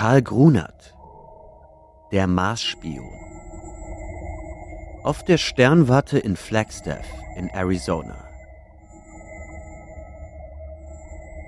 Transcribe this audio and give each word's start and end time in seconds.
Karl 0.00 0.22
Grunert, 0.22 0.94
der 2.10 2.26
Marsspion. 2.26 3.12
Auf 5.04 5.22
der 5.26 5.36
Sternwarte 5.36 6.18
in 6.18 6.36
Flagstaff 6.36 7.06
in 7.36 7.50
Arizona. 7.50 8.26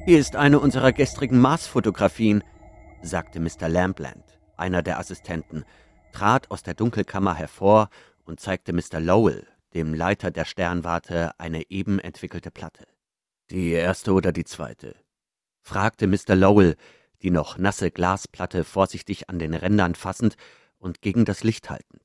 Hier 0.05 0.19
ist 0.19 0.37
eine 0.37 0.61
unserer 0.61 0.93
gestrigen 0.93 1.41
Marsfotografien, 1.41 2.45
sagte 3.01 3.41
Mr. 3.41 3.71
Lampland, 3.71 4.39
einer 4.59 4.83
der 4.83 4.99
Assistenten, 4.99 5.65
trat 6.13 6.51
aus 6.51 6.63
der 6.63 6.75
Dunkelkammer 6.75 7.35
hervor 7.35 7.89
und 8.25 8.39
zeigte 8.39 8.75
Mr. 8.75 9.01
Lowell, 9.01 9.47
dem 9.73 9.95
Leiter 9.95 10.31
der 10.31 10.45
Sternwarte, 10.45 11.31
eine 11.39 11.71
eben 11.71 11.99
entwickelte 11.99 12.51
Platte. 12.51 12.87
Die 13.49 13.71
erste 13.71 14.13
oder 14.13 14.31
die 14.31 14.45
zweite? 14.45 14.95
fragte 15.63 16.07
Mr. 16.07 16.35
Lowell, 16.35 16.77
die 17.23 17.31
noch 17.31 17.59
nasse 17.59 17.91
Glasplatte 17.91 18.65
vorsichtig 18.65 19.29
an 19.29 19.39
den 19.39 19.55
Rändern 19.55 19.95
fassend 19.95 20.37
und 20.79 21.03
gegen 21.03 21.25
das 21.25 21.45
Licht 21.45 21.71
haltend. 21.71 22.03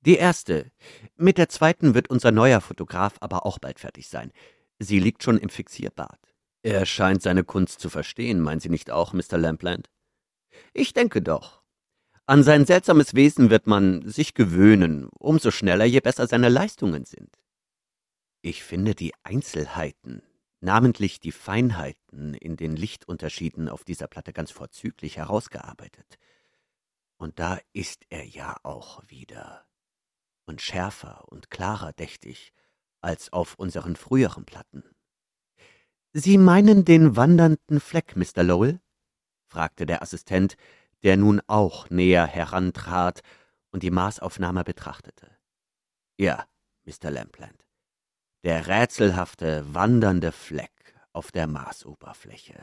Die 0.00 0.16
erste. 0.16 0.70
Mit 1.16 1.38
der 1.38 1.48
zweiten 1.48 1.94
wird 1.94 2.10
unser 2.10 2.30
neuer 2.30 2.60
Fotograf 2.60 3.16
aber 3.20 3.46
auch 3.46 3.58
bald 3.58 3.80
fertig 3.80 4.08
sein. 4.08 4.32
Sie 4.78 5.00
liegt 5.00 5.22
schon 5.22 5.38
im 5.38 5.48
Fixierbad. 5.48 6.18
Er 6.62 6.86
scheint 6.86 7.22
seine 7.22 7.44
Kunst 7.44 7.80
zu 7.80 7.88
verstehen, 7.90 8.40
meinen 8.40 8.60
Sie 8.60 8.68
nicht 8.68 8.90
auch, 8.90 9.12
Mr. 9.12 9.38
Lampland? 9.38 9.88
Ich 10.72 10.92
denke 10.92 11.22
doch. 11.22 11.62
An 12.26 12.42
sein 12.42 12.66
seltsames 12.66 13.14
Wesen 13.14 13.50
wird 13.50 13.68
man 13.68 14.08
sich 14.08 14.34
gewöhnen, 14.34 15.08
umso 15.18 15.52
schneller, 15.52 15.84
je 15.84 16.00
besser 16.00 16.26
seine 16.26 16.48
Leistungen 16.48 17.04
sind. 17.04 17.38
Ich 18.42 18.64
finde 18.64 18.94
die 18.94 19.12
Einzelheiten, 19.22 20.22
namentlich 20.66 21.20
die 21.20 21.32
Feinheiten 21.32 22.34
in 22.34 22.56
den 22.56 22.76
Lichtunterschieden 22.76 23.68
auf 23.68 23.84
dieser 23.84 24.08
Platte 24.08 24.32
ganz 24.32 24.50
vorzüglich 24.50 25.16
herausgearbeitet. 25.16 26.18
Und 27.16 27.38
da 27.38 27.58
ist 27.72 28.04
er 28.10 28.26
ja 28.26 28.56
auch 28.64 29.02
wieder. 29.06 29.64
Und 30.44 30.60
schärfer 30.60 31.24
und 31.28 31.50
klarer, 31.50 31.92
dächt 31.92 32.26
ich, 32.26 32.52
als 33.00 33.32
auf 33.32 33.54
unseren 33.54 33.96
früheren 33.96 34.44
Platten. 34.44 34.82
Sie 36.12 36.36
meinen 36.36 36.84
den 36.84 37.14
wandernden 37.16 37.80
Fleck, 37.80 38.16
Mr. 38.16 38.42
Lowell? 38.42 38.80
fragte 39.46 39.86
der 39.86 40.02
Assistent, 40.02 40.56
der 41.04 41.16
nun 41.16 41.40
auch 41.46 41.90
näher 41.90 42.26
herantrat 42.26 43.22
und 43.70 43.82
die 43.82 43.90
Maßaufnahme 43.90 44.64
betrachtete. 44.64 45.30
Ja, 46.18 46.46
Mr. 46.84 47.10
Lampland, 47.10 47.65
der 48.46 48.68
rätselhafte, 48.68 49.64
wandernde 49.74 50.30
Fleck 50.30 50.70
auf 51.12 51.32
der 51.32 51.48
Marsoberfläche, 51.48 52.54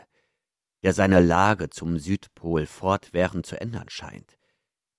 der 0.82 0.94
seine 0.94 1.20
Lage 1.20 1.70
zum 1.70 2.00
Südpol 2.00 2.68
fortwährend 2.68 3.46
zu 3.46 3.60
ändern 3.60 3.90
scheint, 3.90 4.38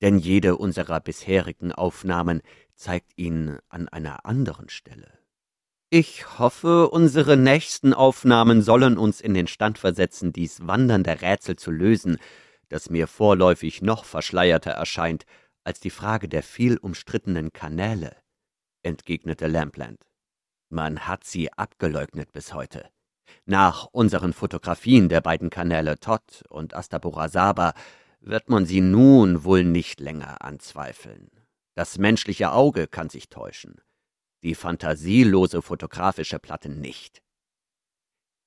denn 0.02 0.18
jede 0.18 0.58
unserer 0.58 1.00
bisherigen 1.00 1.72
Aufnahmen 1.72 2.42
zeigt 2.74 3.16
ihn 3.16 3.58
an 3.70 3.88
einer 3.88 4.26
anderen 4.26 4.68
Stelle. 4.68 5.10
Ich 5.88 6.38
hoffe, 6.38 6.90
unsere 6.90 7.38
nächsten 7.38 7.94
Aufnahmen 7.94 8.60
sollen 8.60 8.98
uns 8.98 9.22
in 9.22 9.32
den 9.32 9.46
Stand 9.46 9.78
versetzen, 9.78 10.34
dies 10.34 10.66
wandernde 10.66 11.22
Rätsel 11.22 11.56
zu 11.56 11.70
lösen, 11.70 12.18
das 12.68 12.90
mir 12.90 13.06
vorläufig 13.06 13.80
noch 13.80 14.04
verschleierter 14.04 14.72
erscheint 14.72 15.24
als 15.62 15.80
die 15.80 15.88
Frage 15.88 16.28
der 16.28 16.42
viel 16.42 16.76
umstrittenen 16.76 17.54
Kanäle, 17.54 18.14
entgegnete 18.82 19.46
Lampland. 19.46 19.96
Man 20.68 21.06
hat 21.06 21.24
sie 21.24 21.52
abgeleugnet 21.52 22.32
bis 22.32 22.54
heute. 22.54 22.88
Nach 23.46 23.86
unseren 23.92 24.32
Fotografien 24.32 25.08
der 25.08 25.20
beiden 25.20 25.50
Kanäle 25.50 25.98
Todd 25.98 26.44
und 26.48 26.74
Astaborasaba 26.74 27.74
wird 28.20 28.48
man 28.48 28.64
sie 28.64 28.80
nun 28.80 29.44
wohl 29.44 29.64
nicht 29.64 30.00
länger 30.00 30.42
anzweifeln. 30.42 31.30
Das 31.74 31.98
menschliche 31.98 32.52
Auge 32.52 32.86
kann 32.86 33.10
sich 33.10 33.28
täuschen, 33.28 33.80
die 34.42 34.54
fantasielose 34.54 35.60
fotografische 35.60 36.38
Platte 36.38 36.68
nicht. 36.68 37.22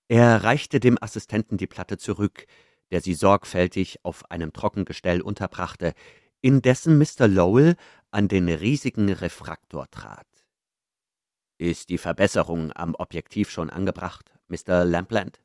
Er 0.08 0.44
reichte 0.44 0.80
dem 0.80 0.98
Assistenten 1.02 1.58
die 1.58 1.68
Platte 1.68 1.98
zurück, 1.98 2.48
der 2.92 3.02
sie 3.02 3.14
sorgfältig 3.14 4.04
auf 4.04 4.32
einem 4.32 4.54
Trockengestell 4.54 5.22
unterbrachte, 5.22 5.94
indessen 6.42 6.98
Mr. 6.98 7.28
Lowell 7.28 7.76
an 8.12 8.30
den 8.30 8.48
riesigen 8.48 9.12
Refraktor 9.12 9.90
trat. 9.92 10.28
Ist 11.58 11.90
die 11.90 11.98
Verbesserung 11.98 12.72
am 12.74 12.94
Objektiv 12.96 13.50
schon 13.50 13.70
angebracht, 13.70 14.32
Mr. 14.48 14.86
Lampland? 14.86 15.42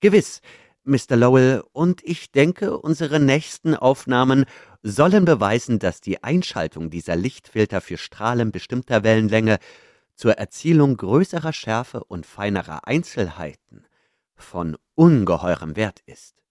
Gewiss, 0.00 0.40
Mr. 0.84 1.16
Lowell, 1.16 1.62
und 1.72 2.02
ich 2.04 2.30
denke, 2.30 2.78
unsere 2.78 3.20
nächsten 3.20 3.74
Aufnahmen 3.74 4.44
sollen 4.82 5.24
beweisen, 5.24 5.78
dass 5.78 6.00
die 6.00 6.22
Einschaltung 6.22 6.90
dieser 6.90 7.16
Lichtfilter 7.16 7.80
für 7.80 7.98
Strahlen 7.98 8.52
bestimmter 8.52 9.04
Wellenlänge 9.04 9.58
zur 10.14 10.34
Erzielung 10.34 10.96
größerer 10.96 11.52
Schärfe 11.52 12.04
und 12.04 12.26
feinerer 12.26 12.86
Einzelheiten 12.86 13.84
von 14.34 14.76
ungeheurem 14.94 15.76
Wert 15.76 16.00
ist. 16.06 16.42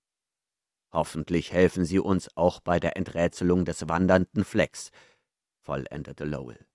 Hoffentlich 0.91 1.53
helfen 1.53 1.85
Sie 1.85 1.99
uns 1.99 2.35
auch 2.35 2.59
bei 2.59 2.79
der 2.79 2.97
Enträtselung 2.97 3.63
des 3.63 3.87
wandernden 3.87 4.43
Flecks, 4.43 4.91
vollendete 5.61 6.25
Lowell. 6.25 6.65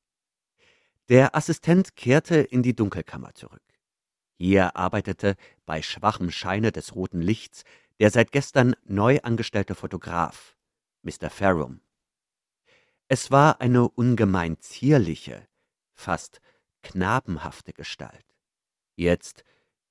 Der 1.08 1.34
Assistent 1.34 1.96
kehrte 1.96 2.36
in 2.36 2.62
die 2.62 2.74
Dunkelkammer 2.74 3.34
zurück. 3.34 3.62
Hier 4.38 4.76
arbeitete 4.76 5.36
bei 5.64 5.82
schwachem 5.82 6.30
Scheine 6.30 6.72
des 6.72 6.94
roten 6.94 7.20
Lichts 7.20 7.64
der 7.98 8.10
seit 8.10 8.30
gestern 8.30 8.76
neu 8.84 9.20
angestellte 9.22 9.74
Fotograf, 9.74 10.54
Mr. 11.02 11.30
Farum. 11.30 11.80
Es 13.08 13.30
war 13.30 13.62
eine 13.62 13.88
ungemein 13.88 14.60
zierliche, 14.60 15.48
fast 15.94 16.42
knabenhafte 16.82 17.72
Gestalt. 17.72 18.26
Jetzt, 18.96 19.44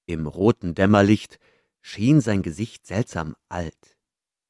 im 0.05 0.27
roten 0.27 0.75
Dämmerlicht, 0.75 1.39
schien 1.81 2.21
sein 2.21 2.43
Gesicht 2.43 2.85
seltsam 2.85 3.35
alt 3.49 3.95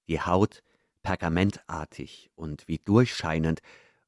die 0.08 0.22
Haut 0.22 0.62
pergamentartig 1.04 2.30
und 2.36 2.68
wie 2.68 2.80
durchscheinend, 2.80 3.62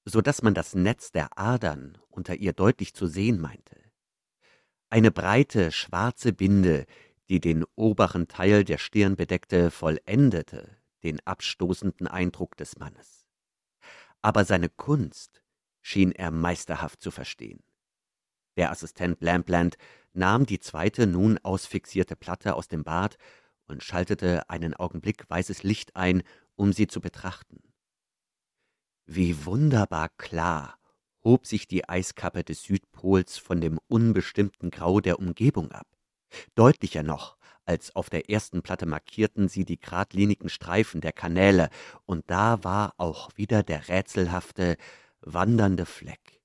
so 0.09 0.22
dass 0.22 0.41
man 0.41 0.53
das 0.53 0.73
Netz 0.73 1.12
der 1.12 1.38
Adern 1.38 1.97
unter 2.09 2.35
ihr 2.35 2.53
deutlich 2.53 2.94
zu 2.94 3.07
sehen 3.07 3.41
meinte. 3.41 3.75
Eine 4.90 5.12
breite, 5.12 5.73
schwarze 5.73 6.31
Binde, 6.31 6.85
die 7.28 7.41
den 7.41 7.66
oberen 7.75 8.29
Teil 8.29 8.63
der 8.63 8.78
Stirn 8.78 9.17
bedeckte, 9.17 9.69
vollendete 9.69 10.78
den 11.03 11.19
abstoßenden 11.25 12.07
Eindruck 12.07 12.56
des 12.56 12.79
Mannes. 12.79 13.28
Aber 14.22 14.46
seine 14.46 14.69
Kunst 14.69 15.44
schien 15.81 16.13
er 16.13 16.31
meisterhaft 16.31 17.01
zu 17.01 17.12
verstehen. 17.12 17.62
Der 18.56 18.72
Assistent 18.72 19.22
Lampland 19.22 19.78
nahm 20.13 20.46
die 20.46 20.59
zweite 20.59 21.06
nun 21.06 21.38
ausfixierte 21.40 22.16
Platte 22.16 22.56
aus 22.56 22.69
dem 22.69 22.85
Bad 22.85 23.17
und 23.67 23.84
schaltete 23.84 24.50
einen 24.50 24.73
Augenblick 24.73 25.29
weißes 25.29 25.63
Licht 25.63 25.97
ein, 25.97 26.23
um 26.56 26.72
sie 26.72 26.88
zu 26.88 27.01
betrachten. 27.01 27.62
Wie 29.09 29.45
wunderbar 29.45 30.09
klar 30.18 30.78
hob 31.23 31.47
sich 31.47 31.66
die 31.66 31.88
Eiskappe 31.88 32.44
des 32.44 32.63
Südpols 32.63 33.38
von 33.38 33.62
dem 33.62 33.79
unbestimmten 33.88 34.69
Grau 34.69 35.00
der 35.00 35.18
Umgebung 35.18 35.72
ab. 35.72 35.88
Deutlicher 36.56 37.03
noch 37.03 37.38
als 37.66 37.96
auf 37.96 38.09
der 38.09 38.29
ersten 38.29 38.62
Platte 38.62 38.85
markierten 38.85 39.47
sie 39.47 39.63
die 39.63 39.79
geradlinigen 39.79 40.50
Streifen 40.50 41.00
der 41.00 41.13
Kanäle, 41.13 41.69
und 42.06 42.29
da 42.29 42.63
war 42.66 42.94
auch 42.97 43.29
wieder 43.35 43.63
der 43.63 43.88
rätselhafte, 43.88 44.78
wandernde 45.22 45.85
Fleck. 45.85 46.41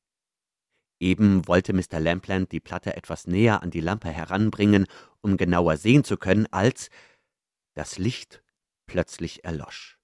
Eben 1.01 1.47
wollte 1.49 1.73
Mr. 1.73 1.99
Lampland 1.99 2.53
die 2.53 2.61
Platte 2.61 2.97
etwas 2.97 3.27
näher 3.27 3.63
an 3.63 3.71
die 3.71 3.81
Lampe 3.81 4.09
heranbringen, 4.09 4.87
um 5.21 5.37
genauer 5.37 5.77
sehen 5.77 6.05
zu 6.05 6.17
können, 6.17 6.47
als 6.53 6.91
das 7.75 7.99
Licht 7.99 8.43
plötzlich 8.87 9.45
erlosch. 9.45 9.99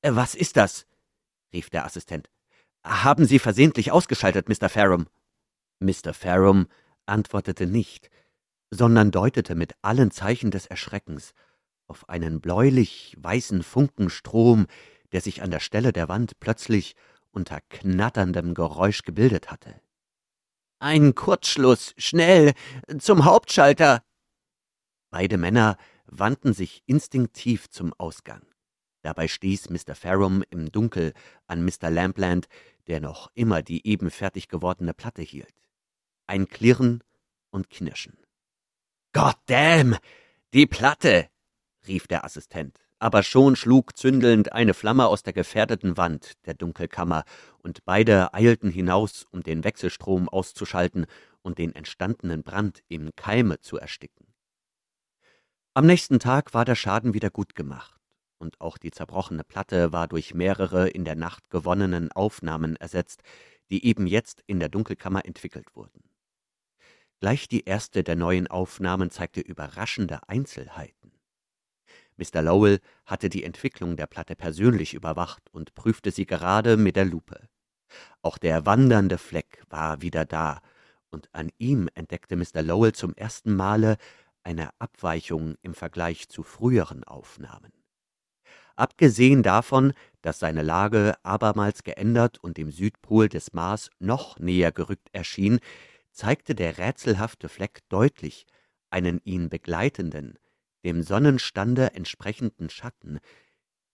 Äh, 0.00 0.14
was 0.14 0.34
ist 0.34 0.56
das? 0.56 0.86
Rief 1.52 1.70
der 1.70 1.84
Assistent. 1.84 2.28
Haben 2.84 3.26
Sie 3.26 3.38
versehentlich 3.38 3.92
ausgeschaltet, 3.92 4.48
Mr. 4.48 4.68
Farum? 4.68 5.06
Mr. 5.80 6.14
Farum 6.14 6.66
antwortete 7.06 7.66
nicht, 7.66 8.10
sondern 8.70 9.10
deutete 9.10 9.54
mit 9.54 9.74
allen 9.82 10.10
Zeichen 10.10 10.50
des 10.50 10.66
Erschreckens 10.66 11.32
auf 11.86 12.08
einen 12.08 12.40
bläulich 12.40 13.14
weißen 13.18 13.62
Funkenstrom, 13.62 14.66
der 15.12 15.20
sich 15.20 15.42
an 15.42 15.50
der 15.50 15.60
Stelle 15.60 15.92
der 15.92 16.08
Wand 16.08 16.40
plötzlich 16.40 16.96
unter 17.32 17.60
knatterndem 17.68 18.54
Geräusch 18.54 19.02
gebildet 19.02 19.50
hatte. 19.50 19.80
Ein 20.78 21.14
Kurzschluss, 21.14 21.94
schnell, 21.96 22.54
zum 22.98 23.24
Hauptschalter. 23.24 24.02
Beide 25.10 25.36
Männer 25.36 25.76
wandten 26.06 26.54
sich 26.54 26.82
instinktiv 26.86 27.68
zum 27.68 27.92
Ausgang. 27.94 28.42
Dabei 29.02 29.28
stieß 29.28 29.70
Mr. 29.70 29.94
Farum 29.94 30.44
im 30.50 30.70
Dunkel 30.70 31.12
an 31.46 31.64
Mr. 31.64 31.90
Lampland, 31.90 32.48
der 32.86 33.00
noch 33.00 33.30
immer 33.34 33.62
die 33.62 33.86
eben 33.86 34.10
fertig 34.10 34.48
gewordene 34.48 34.94
Platte 34.94 35.22
hielt. 35.22 35.54
Ein 36.26 36.48
Klirren 36.48 37.02
und 37.50 37.68
Knirschen. 37.68 38.16
God 39.12 39.36
damn! 39.46 39.96
Die 40.54 40.66
Platte! 40.66 41.28
rief 41.86 42.06
der 42.06 42.24
Assistent, 42.24 42.78
aber 42.98 43.22
schon 43.24 43.56
schlug 43.56 43.96
zündelnd 43.96 44.52
eine 44.52 44.74
Flamme 44.74 45.08
aus 45.08 45.24
der 45.24 45.32
gefährdeten 45.32 45.96
Wand 45.96 46.32
der 46.46 46.54
Dunkelkammer, 46.54 47.24
und 47.58 47.84
beide 47.84 48.32
eilten 48.34 48.70
hinaus, 48.70 49.26
um 49.30 49.42
den 49.42 49.64
Wechselstrom 49.64 50.28
auszuschalten 50.28 51.06
und 51.42 51.58
den 51.58 51.74
entstandenen 51.74 52.42
Brand 52.42 52.82
im 52.88 53.10
Keime 53.16 53.60
zu 53.60 53.78
ersticken. 53.78 54.26
Am 55.74 55.86
nächsten 55.86 56.18
Tag 56.18 56.54
war 56.54 56.64
der 56.64 56.74
Schaden 56.74 57.14
wieder 57.14 57.30
gut 57.30 57.54
gemacht, 57.54 58.01
und 58.42 58.60
auch 58.60 58.76
die 58.76 58.90
zerbrochene 58.90 59.44
Platte 59.44 59.92
war 59.92 60.08
durch 60.08 60.34
mehrere 60.34 60.88
in 60.88 61.04
der 61.04 61.14
Nacht 61.14 61.48
gewonnenen 61.48 62.10
Aufnahmen 62.12 62.76
ersetzt, 62.76 63.22
die 63.70 63.86
eben 63.86 64.06
jetzt 64.06 64.42
in 64.46 64.58
der 64.58 64.68
Dunkelkammer 64.68 65.24
entwickelt 65.24 65.74
wurden. 65.74 66.02
Gleich 67.20 67.46
die 67.46 67.64
erste 67.64 68.02
der 68.02 68.16
neuen 68.16 68.48
Aufnahmen 68.48 69.10
zeigte 69.10 69.40
überraschende 69.40 70.28
Einzelheiten. 70.28 71.12
Mr. 72.16 72.42
Lowell 72.42 72.80
hatte 73.06 73.28
die 73.28 73.44
Entwicklung 73.44 73.96
der 73.96 74.08
Platte 74.08 74.34
persönlich 74.34 74.92
überwacht 74.92 75.48
und 75.52 75.74
prüfte 75.74 76.10
sie 76.10 76.26
gerade 76.26 76.76
mit 76.76 76.96
der 76.96 77.04
Lupe. 77.04 77.48
Auch 78.22 78.38
der 78.38 78.66
wandernde 78.66 79.18
Fleck 79.18 79.62
war 79.70 80.02
wieder 80.02 80.24
da, 80.24 80.60
und 81.10 81.28
an 81.32 81.50
ihm 81.58 81.88
entdeckte 81.94 82.36
Mr. 82.36 82.62
Lowell 82.62 82.92
zum 82.92 83.14
ersten 83.14 83.54
Male 83.54 83.98
eine 84.42 84.70
Abweichung 84.80 85.56
im 85.62 85.74
Vergleich 85.74 86.28
zu 86.28 86.42
früheren 86.42 87.04
Aufnahmen. 87.04 87.81
Abgesehen 88.76 89.42
davon, 89.42 89.92
dass 90.22 90.38
seine 90.38 90.62
Lage 90.62 91.14
abermals 91.22 91.82
geändert 91.82 92.38
und 92.38 92.56
dem 92.56 92.70
Südpol 92.70 93.28
des 93.28 93.52
Mars 93.52 93.90
noch 93.98 94.38
näher 94.38 94.72
gerückt 94.72 95.08
erschien, 95.12 95.60
zeigte 96.10 96.54
der 96.54 96.78
rätselhafte 96.78 97.48
Fleck 97.48 97.80
deutlich 97.88 98.46
einen 98.90 99.20
ihn 99.24 99.48
begleitenden, 99.48 100.38
dem 100.84 101.02
Sonnenstande 101.02 101.92
entsprechenden 101.94 102.70
Schatten, 102.70 103.18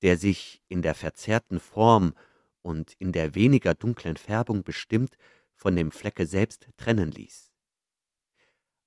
der 0.02 0.16
sich 0.16 0.62
in 0.68 0.82
der 0.82 0.94
verzerrten 0.94 1.60
Form 1.60 2.14
und 2.62 2.92
in 2.98 3.12
der 3.12 3.34
weniger 3.34 3.74
dunklen 3.74 4.16
Färbung 4.16 4.62
bestimmt 4.62 5.16
von 5.54 5.74
dem 5.74 5.90
Flecke 5.90 6.26
selbst 6.26 6.68
trennen 6.76 7.10
ließ. 7.10 7.50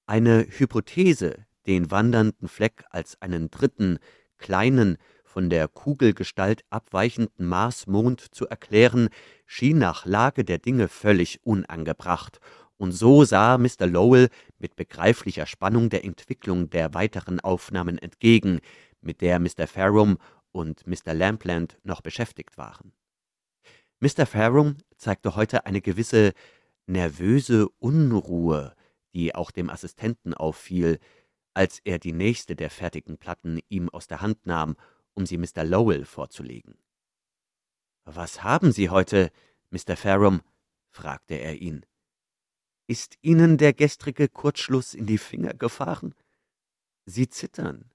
Eine 0.05 0.45
Hypothese, 0.49 1.45
den 1.67 1.91
wandernden 1.91 2.47
Fleck 2.47 2.83
als 2.89 3.21
einen 3.21 3.49
dritten, 3.49 3.99
kleinen, 4.37 4.97
von 5.31 5.49
der 5.49 5.69
Kugelgestalt 5.69 6.63
abweichenden 6.69 7.47
Marsmond 7.47 8.35
zu 8.35 8.47
erklären, 8.47 9.07
schien 9.45 9.77
nach 9.77 10.05
Lage 10.05 10.43
der 10.43 10.57
Dinge 10.57 10.89
völlig 10.89 11.39
unangebracht, 11.43 12.39
und 12.77 12.91
so 12.91 13.23
sah 13.23 13.57
Mr. 13.57 13.85
Lowell 13.87 14.29
mit 14.59 14.75
begreiflicher 14.75 15.45
Spannung 15.45 15.89
der 15.89 16.03
Entwicklung 16.03 16.69
der 16.69 16.93
weiteren 16.93 17.39
Aufnahmen 17.39 17.97
entgegen, 17.97 18.59
mit 18.99 19.21
der 19.21 19.39
Mr. 19.39 19.67
Farum 19.67 20.17
und 20.51 20.85
Mr. 20.85 21.13
Lampland 21.13 21.77
noch 21.83 22.01
beschäftigt 22.01 22.57
waren. 22.57 22.91
Mr. 23.99 24.25
Farum 24.25 24.77
zeigte 24.97 25.35
heute 25.35 25.65
eine 25.65 25.79
gewisse 25.79 26.33
nervöse 26.87 27.69
Unruhe, 27.79 28.73
die 29.13 29.33
auch 29.33 29.51
dem 29.51 29.69
Assistenten 29.69 30.33
auffiel, 30.33 30.99
als 31.53 31.79
er 31.83 31.99
die 31.99 32.13
nächste 32.13 32.55
der 32.55 32.69
fertigen 32.69 33.17
Platten 33.17 33.59
ihm 33.69 33.89
aus 33.89 34.07
der 34.07 34.21
Hand 34.21 34.45
nahm, 34.45 34.75
um 35.13 35.25
sie 35.25 35.37
Mr. 35.37 35.63
Lowell 35.63 36.05
vorzulegen. 36.05 36.77
Was 38.05 38.43
haben 38.43 38.71
Sie 38.71 38.89
heute, 38.89 39.31
Mr. 39.69 39.95
Farum? 39.95 40.41
fragte 40.89 41.35
er 41.35 41.61
ihn. 41.61 41.85
Ist 42.87 43.17
Ihnen 43.21 43.57
der 43.57 43.73
gestrige 43.73 44.27
Kurzschluss 44.27 44.93
in 44.93 45.05
die 45.05 45.17
Finger 45.17 45.53
gefahren? 45.53 46.13
Sie 47.05 47.29
zittern. 47.29 47.91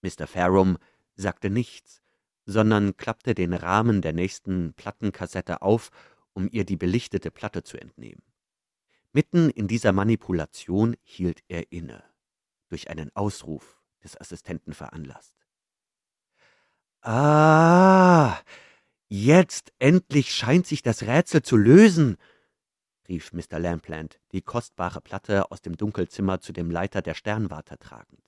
Mr. 0.00 0.26
Farum 0.26 0.78
sagte 1.14 1.50
nichts, 1.50 2.00
sondern 2.46 2.96
klappte 2.96 3.34
den 3.34 3.52
Rahmen 3.52 4.02
der 4.02 4.12
nächsten 4.12 4.72
Plattenkassette 4.74 5.62
auf, 5.62 5.90
um 6.32 6.48
ihr 6.50 6.64
die 6.64 6.76
belichtete 6.76 7.30
Platte 7.30 7.62
zu 7.62 7.76
entnehmen. 7.78 8.22
Mitten 9.12 9.50
in 9.50 9.68
dieser 9.68 9.92
Manipulation 9.92 10.96
hielt 11.02 11.42
er 11.48 11.70
inne 11.70 12.02
durch 12.68 12.88
einen 12.88 13.14
Ausruf 13.14 13.82
des 14.02 14.18
Assistenten 14.18 14.72
veranlasst. 14.72 15.41
Ah, 17.04 18.38
jetzt 19.08 19.72
endlich 19.80 20.32
scheint 20.32 20.68
sich 20.68 20.82
das 20.82 21.02
Rätsel 21.02 21.42
zu 21.42 21.56
lösen, 21.56 22.16
rief 23.08 23.32
Mr. 23.32 23.58
Lampland, 23.58 24.20
die 24.30 24.40
kostbare 24.40 25.00
Platte 25.00 25.50
aus 25.50 25.60
dem 25.60 25.76
Dunkelzimmer 25.76 26.40
zu 26.40 26.52
dem 26.52 26.70
Leiter 26.70 27.02
der 27.02 27.14
Sternwarte 27.14 27.76
tragend. 27.78 28.22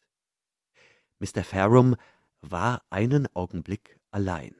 Mr. 1.20 1.44
Farum 1.44 1.94
war 2.40 2.82
einen 2.90 3.28
Augenblick 3.34 4.00
allein. 4.10 4.56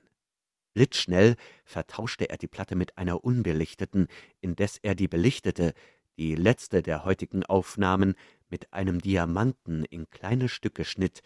Blitzschnell 0.75 1.35
vertauschte 1.65 2.31
er 2.31 2.37
die 2.37 2.47
Platte 2.47 2.77
mit 2.77 2.97
einer 2.97 3.25
unbelichteten, 3.25 4.07
indes 4.41 4.79
er 4.79 4.95
die 4.95 5.09
belichtete, 5.09 5.75
die 6.19 6.37
letzte 6.37 6.83
der 6.83 7.05
heutigen 7.05 7.45
Aufnahmen, 7.45 8.15
mit 8.49 8.73
einem 8.73 9.01
Diamanten 9.01 9.85
in 9.85 10.09
kleine 10.09 10.49
Stücke 10.49 10.85
schnitt, 10.85 11.23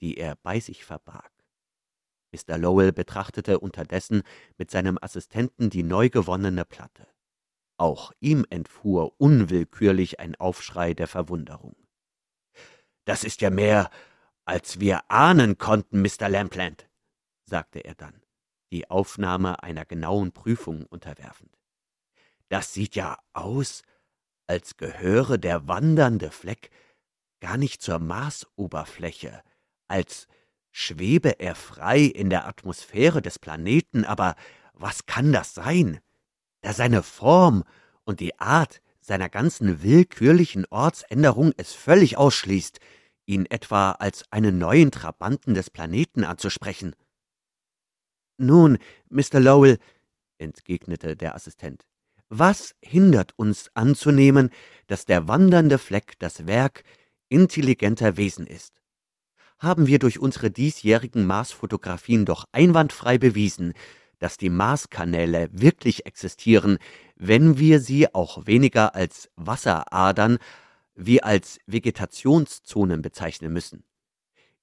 die 0.00 0.16
er 0.16 0.34
bei 0.42 0.58
sich 0.58 0.84
verbarg. 0.84 1.33
Mr. 2.34 2.58
Lowell 2.58 2.92
betrachtete 2.92 3.60
unterdessen 3.60 4.22
mit 4.58 4.70
seinem 4.70 4.98
Assistenten 5.00 5.70
die 5.70 5.84
neu 5.84 6.08
gewonnene 6.08 6.64
Platte. 6.64 7.06
Auch 7.76 8.12
ihm 8.20 8.44
entfuhr 8.50 9.14
unwillkürlich 9.18 10.20
ein 10.20 10.34
Aufschrei 10.36 10.94
der 10.94 11.06
Verwunderung. 11.06 11.76
Das 13.04 13.22
ist 13.22 13.40
ja 13.40 13.50
mehr, 13.50 13.90
als 14.44 14.80
wir 14.80 15.10
ahnen 15.10 15.58
konnten, 15.58 16.02
Mr. 16.02 16.28
Lampland, 16.28 16.88
sagte 17.44 17.80
er 17.80 17.94
dann, 17.94 18.22
die 18.72 18.90
Aufnahme 18.90 19.62
einer 19.62 19.84
genauen 19.84 20.32
Prüfung 20.32 20.86
unterwerfend. 20.86 21.56
Das 22.48 22.72
sieht 22.72 22.94
ja 22.94 23.18
aus, 23.32 23.82
als 24.46 24.76
gehöre 24.76 25.38
der 25.38 25.68
wandernde 25.68 26.30
Fleck 26.30 26.70
gar 27.40 27.56
nicht 27.56 27.82
zur 27.82 27.98
Marsoberfläche, 27.98 29.42
als 29.88 30.26
schwebe 30.74 31.38
er 31.38 31.54
frei 31.54 32.00
in 32.00 32.30
der 32.30 32.48
Atmosphäre 32.48 33.22
des 33.22 33.38
Planeten, 33.38 34.04
aber 34.04 34.34
was 34.72 35.06
kann 35.06 35.32
das 35.32 35.54
sein? 35.54 36.00
Da 36.62 36.72
seine 36.72 37.04
Form 37.04 37.62
und 38.02 38.18
die 38.18 38.38
Art 38.40 38.82
seiner 39.00 39.28
ganzen 39.28 39.84
willkürlichen 39.84 40.66
Ortsänderung 40.70 41.52
es 41.56 41.72
völlig 41.72 42.16
ausschließt, 42.16 42.80
ihn 43.24 43.46
etwa 43.46 43.92
als 43.92 44.24
einen 44.32 44.58
neuen 44.58 44.90
Trabanten 44.90 45.54
des 45.54 45.70
Planeten 45.70 46.24
anzusprechen. 46.24 46.96
Nun, 48.36 48.78
Mr. 49.08 49.38
Lowell, 49.38 49.78
entgegnete 50.38 51.14
der 51.14 51.36
Assistent, 51.36 51.86
was 52.28 52.74
hindert 52.82 53.32
uns 53.36 53.70
anzunehmen, 53.74 54.50
dass 54.88 55.04
der 55.04 55.28
wandernde 55.28 55.78
Fleck 55.78 56.18
das 56.18 56.48
Werk 56.48 56.82
intelligenter 57.28 58.16
Wesen 58.16 58.48
ist? 58.48 58.83
Haben 59.64 59.86
wir 59.86 59.98
durch 59.98 60.18
unsere 60.18 60.50
diesjährigen 60.50 61.24
Marsfotografien 61.24 62.26
doch 62.26 62.44
einwandfrei 62.52 63.16
bewiesen, 63.16 63.72
dass 64.18 64.36
die 64.36 64.50
Marskanäle 64.50 65.48
wirklich 65.52 66.04
existieren, 66.04 66.76
wenn 67.16 67.58
wir 67.58 67.80
sie 67.80 68.14
auch 68.14 68.46
weniger 68.46 68.94
als 68.94 69.30
Wasseradern 69.36 70.36
wie 70.94 71.22
als 71.22 71.60
Vegetationszonen 71.64 73.00
bezeichnen 73.00 73.54
müssen. 73.54 73.84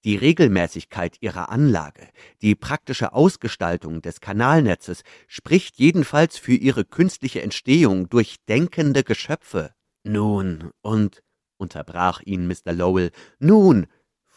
Die 0.04 0.18
Regelmäßigkeit 0.18 1.18
ihrer 1.20 1.50
Anlage, 1.50 2.08
die 2.44 2.54
praktische 2.54 3.14
Ausgestaltung 3.14 4.04
des 4.04 4.22
Kanalnetzes 4.22 5.02
spricht 5.28 5.80
jedenfalls 5.80 6.38
für 6.38 6.54
ihre 6.54 6.86
künstliche 6.86 7.42
Entstehung 7.42 8.08
durch 8.08 8.36
denkende 8.48 9.04
Geschöpfe. 9.04 9.74
Nun, 10.04 10.70
und, 10.82 11.24
unterbrach 11.58 12.22
ihn 12.22 12.46
Mr. 12.46 12.72
Lowell, 12.72 13.10
nun, 13.40 13.88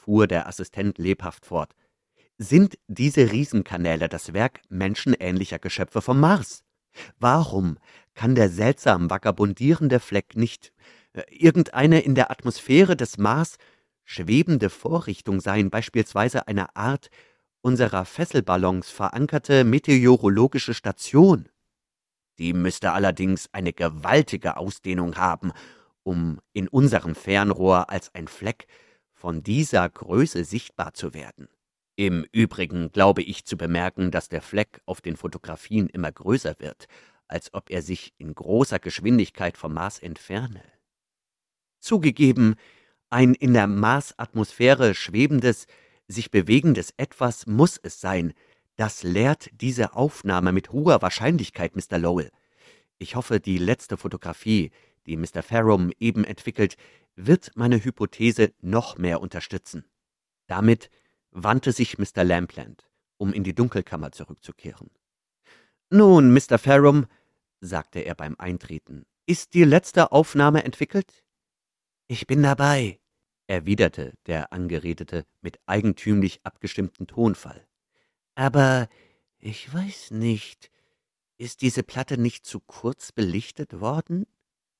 fuhr 0.04 0.26
der 0.26 0.46
Assistent 0.46 0.98
lebhaft 0.98 1.46
fort, 1.46 1.74
sind 2.36 2.78
diese 2.88 3.32
Riesenkanäle 3.32 4.08
das 4.08 4.32
Werk 4.32 4.60
menschenähnlicher 4.68 5.58
Geschöpfe 5.58 6.02
vom 6.02 6.20
Mars? 6.20 6.62
Warum 7.18 7.78
kann 8.14 8.34
der 8.34 8.48
seltsam 8.48 9.10
vagabundierende 9.10 10.00
Fleck 10.00 10.36
nicht 10.36 10.72
äh, 11.14 11.22
irgendeine 11.30 12.00
in 12.00 12.14
der 12.14 12.30
Atmosphäre 12.30 12.96
des 12.96 13.18
Mars 13.18 13.56
schwebende 14.04 14.68
Vorrichtung 14.68 15.40
seien 15.40 15.70
beispielsweise 15.70 16.46
eine 16.46 16.76
Art 16.76 17.08
unserer 17.62 18.04
Fesselballons 18.04 18.90
verankerte 18.90 19.64
meteorologische 19.64 20.74
Station. 20.74 21.48
Die 22.38 22.52
müsste 22.52 22.92
allerdings 22.92 23.48
eine 23.52 23.72
gewaltige 23.72 24.58
Ausdehnung 24.58 25.16
haben, 25.16 25.52
um 26.02 26.40
in 26.52 26.68
unserem 26.68 27.14
Fernrohr 27.14 27.88
als 27.88 28.14
ein 28.14 28.28
Fleck 28.28 28.66
von 29.14 29.42
dieser 29.42 29.88
Größe 29.88 30.44
sichtbar 30.44 30.94
zu 30.94 31.14
werden. 31.14 31.48
Im 31.96 32.26
Übrigen 32.32 32.90
glaube 32.90 33.22
ich 33.22 33.44
zu 33.44 33.56
bemerken, 33.56 34.10
dass 34.10 34.28
der 34.28 34.42
Fleck 34.42 34.80
auf 34.84 35.00
den 35.00 35.16
Fotografien 35.16 35.88
immer 35.88 36.10
größer 36.10 36.56
wird, 36.58 36.86
als 37.28 37.54
ob 37.54 37.70
er 37.70 37.82
sich 37.82 38.12
in 38.18 38.34
großer 38.34 38.78
Geschwindigkeit 38.78 39.56
vom 39.56 39.74
Mars 39.74 40.00
entferne. 40.00 40.62
Zugegeben, 41.80 42.56
ein 43.10 43.34
in 43.34 43.54
der 43.54 43.68
Marsatmosphäre 43.68 44.94
schwebendes, 44.94 45.66
sich 46.08 46.30
bewegendes 46.30 46.92
Etwas 46.96 47.46
muss 47.46 47.78
es 47.82 48.00
sein. 48.00 48.34
Das 48.76 49.02
lehrt 49.04 49.48
diese 49.52 49.94
Aufnahme 49.94 50.52
mit 50.52 50.72
hoher 50.72 51.00
Wahrscheinlichkeit, 51.00 51.76
Mr. 51.76 51.98
Lowell. 51.98 52.30
Ich 52.98 53.14
hoffe, 53.14 53.38
die 53.38 53.58
letzte 53.58 53.96
Fotografie, 53.96 54.72
die 55.06 55.16
Mr. 55.16 55.42
Farum 55.42 55.92
eben 56.00 56.24
entwickelt, 56.24 56.76
wird 57.16 57.52
meine 57.54 57.82
Hypothese 57.82 58.52
noch 58.60 58.98
mehr 58.98 59.20
unterstützen. 59.20 59.84
Damit 60.46 60.90
wandte 61.30 61.72
sich 61.72 61.98
Mr. 61.98 62.24
Lampland, 62.24 62.88
um 63.16 63.32
in 63.32 63.44
die 63.44 63.54
Dunkelkammer 63.54 64.12
zurückzukehren. 64.12 64.90
Nun, 65.90 66.32
Mr. 66.32 66.58
Farum, 66.58 67.06
sagte 67.60 68.00
er 68.00 68.14
beim 68.14 68.36
Eintreten, 68.38 69.06
ist 69.26 69.54
die 69.54 69.64
letzte 69.64 70.12
Aufnahme 70.12 70.64
entwickelt? 70.64 71.24
Ich 72.06 72.26
bin 72.26 72.42
dabei, 72.42 73.00
erwiderte 73.46 74.14
der 74.26 74.52
Angeredete 74.52 75.24
mit 75.40 75.58
eigentümlich 75.66 76.40
abgestimmtem 76.44 77.06
Tonfall. 77.06 77.66
Aber 78.34 78.88
ich 79.38 79.72
weiß 79.72 80.10
nicht, 80.10 80.70
ist 81.36 81.62
diese 81.62 81.82
Platte 81.82 82.18
nicht 82.18 82.44
zu 82.46 82.60
kurz 82.60 83.12
belichtet 83.12 83.80
worden? 83.80 84.26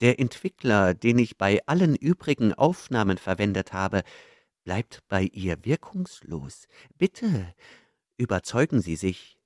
Der 0.00 0.18
Entwickler, 0.18 0.94
den 0.94 1.18
ich 1.18 1.36
bei 1.36 1.60
allen 1.66 1.94
übrigen 1.94 2.52
Aufnahmen 2.52 3.18
verwendet 3.18 3.72
habe, 3.72 4.02
bleibt 4.64 5.00
bei 5.08 5.22
ihr 5.24 5.64
wirkungslos. 5.64 6.66
Bitte, 6.96 7.54
überzeugen 8.16 8.80
Sie 8.80 8.96
sich. 8.96 9.38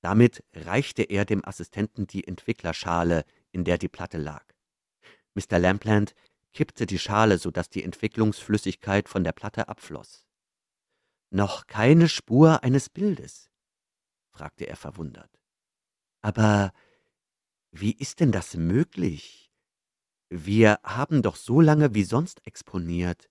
Damit 0.00 0.44
reichte 0.54 1.02
er 1.02 1.24
dem 1.24 1.44
Assistenten 1.44 2.06
die 2.06 2.26
Entwicklerschale, 2.26 3.24
in 3.50 3.64
der 3.64 3.78
die 3.78 3.88
Platte 3.88 4.18
lag. 4.18 4.44
Mr. 5.34 5.58
Lampland 5.58 6.14
kippte 6.52 6.86
die 6.86 6.98
Schale, 6.98 7.38
so 7.38 7.50
dass 7.50 7.68
die 7.68 7.84
Entwicklungsflüssigkeit 7.84 9.08
von 9.08 9.24
der 9.24 9.32
Platte 9.32 9.68
abfloß. 9.68 10.24
Noch 11.30 11.66
keine 11.66 12.08
Spur 12.08 12.62
eines 12.62 12.88
Bildes? 12.88 13.50
fragte 14.30 14.66
er 14.66 14.76
verwundert. 14.76 15.30
Aber 16.22 16.72
wie 17.70 17.92
ist 17.92 18.20
denn 18.20 18.32
das 18.32 18.54
möglich? 18.54 19.47
Wir 20.30 20.78
haben 20.82 21.22
doch 21.22 21.36
so 21.36 21.60
lange 21.60 21.94
wie 21.94 22.04
sonst 22.04 22.46
exponiert. 22.46 23.30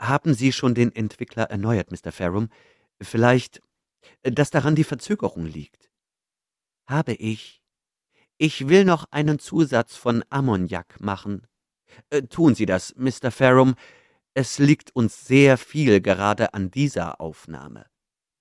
Haben 0.00 0.32
Sie 0.34 0.52
schon 0.52 0.74
den 0.74 0.94
Entwickler 0.94 1.50
erneuert, 1.50 1.90
Mr. 1.90 2.10
Farum? 2.10 2.48
Vielleicht, 3.02 3.60
dass 4.22 4.50
daran 4.50 4.74
die 4.74 4.84
Verzögerung 4.84 5.44
liegt. 5.44 5.90
Habe 6.86 7.12
ich. 7.12 7.62
Ich 8.38 8.68
will 8.68 8.86
noch 8.86 9.04
einen 9.10 9.38
Zusatz 9.38 9.94
von 9.94 10.24
Ammoniak 10.30 11.00
machen. 11.00 11.46
Äh, 12.08 12.22
tun 12.22 12.54
Sie 12.54 12.64
das, 12.64 12.94
Mr. 12.96 13.30
Farum. 13.30 13.74
Es 14.32 14.58
liegt 14.58 14.94
uns 14.96 15.26
sehr 15.26 15.58
viel 15.58 16.00
gerade 16.00 16.54
an 16.54 16.70
dieser 16.70 17.20
Aufnahme, 17.20 17.86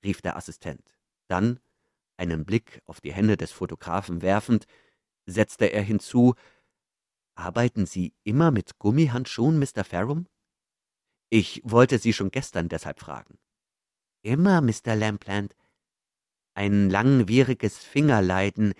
rief 0.03 0.21
der 0.21 0.37
Assistent. 0.37 0.95
Dann, 1.27 1.59
einen 2.15 2.45
Blick 2.45 2.81
auf 2.85 3.01
die 3.01 3.11
Hände 3.11 3.35
des 3.35 3.51
Fotografen 3.51 4.21
werfend, 4.21 4.65
setzte 5.25 5.65
er 5.65 5.81
hinzu 5.81 6.35
Arbeiten 7.39 7.85
Sie 7.85 8.13
immer 8.25 8.51
mit 8.51 8.79
Gummihandschuhen, 8.79 9.59
Mr. 9.59 9.85
Farum? 9.85 10.27
Ich 11.29 11.61
wollte 11.63 11.97
Sie 11.97 12.11
schon 12.11 12.31
gestern 12.31 12.67
deshalb 12.67 12.99
fragen. 12.99 13.39
Immer, 14.21 14.59
Mr. 14.59 14.93
Lampland. 14.97 15.55
Ein 16.53 16.89
langwieriges 16.89 17.77
Fingerleiden, 17.77 18.73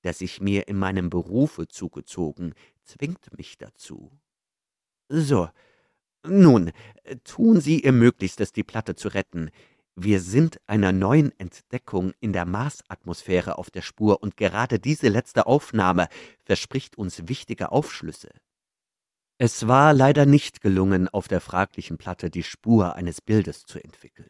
das 0.00 0.22
ich 0.22 0.40
mir 0.40 0.66
in 0.66 0.78
meinem 0.78 1.10
Berufe 1.10 1.68
zugezogen, 1.68 2.54
zwingt 2.84 3.36
mich 3.36 3.58
dazu. 3.58 4.10
So, 5.10 5.50
nun, 6.24 6.72
tun 7.22 7.60
Sie 7.60 7.82
Ihr 7.82 7.92
Möglichstes, 7.92 8.50
die 8.50 8.64
Platte 8.64 8.94
zu 8.94 9.08
retten. 9.08 9.50
Wir 9.98 10.20
sind 10.20 10.60
einer 10.66 10.92
neuen 10.92 11.32
Entdeckung 11.38 12.12
in 12.20 12.34
der 12.34 12.44
Marsatmosphäre 12.44 13.56
auf 13.56 13.70
der 13.70 13.80
Spur, 13.80 14.22
und 14.22 14.36
gerade 14.36 14.78
diese 14.78 15.08
letzte 15.08 15.46
Aufnahme 15.46 16.08
verspricht 16.44 16.98
uns 16.98 17.28
wichtige 17.28 17.72
Aufschlüsse. 17.72 18.28
Es 19.38 19.68
war 19.68 19.94
leider 19.94 20.26
nicht 20.26 20.60
gelungen, 20.60 21.08
auf 21.08 21.28
der 21.28 21.40
fraglichen 21.40 21.96
Platte 21.96 22.28
die 22.28 22.42
Spur 22.42 22.94
eines 22.94 23.22
Bildes 23.22 23.64
zu 23.64 23.82
entwickeln. 23.82 24.28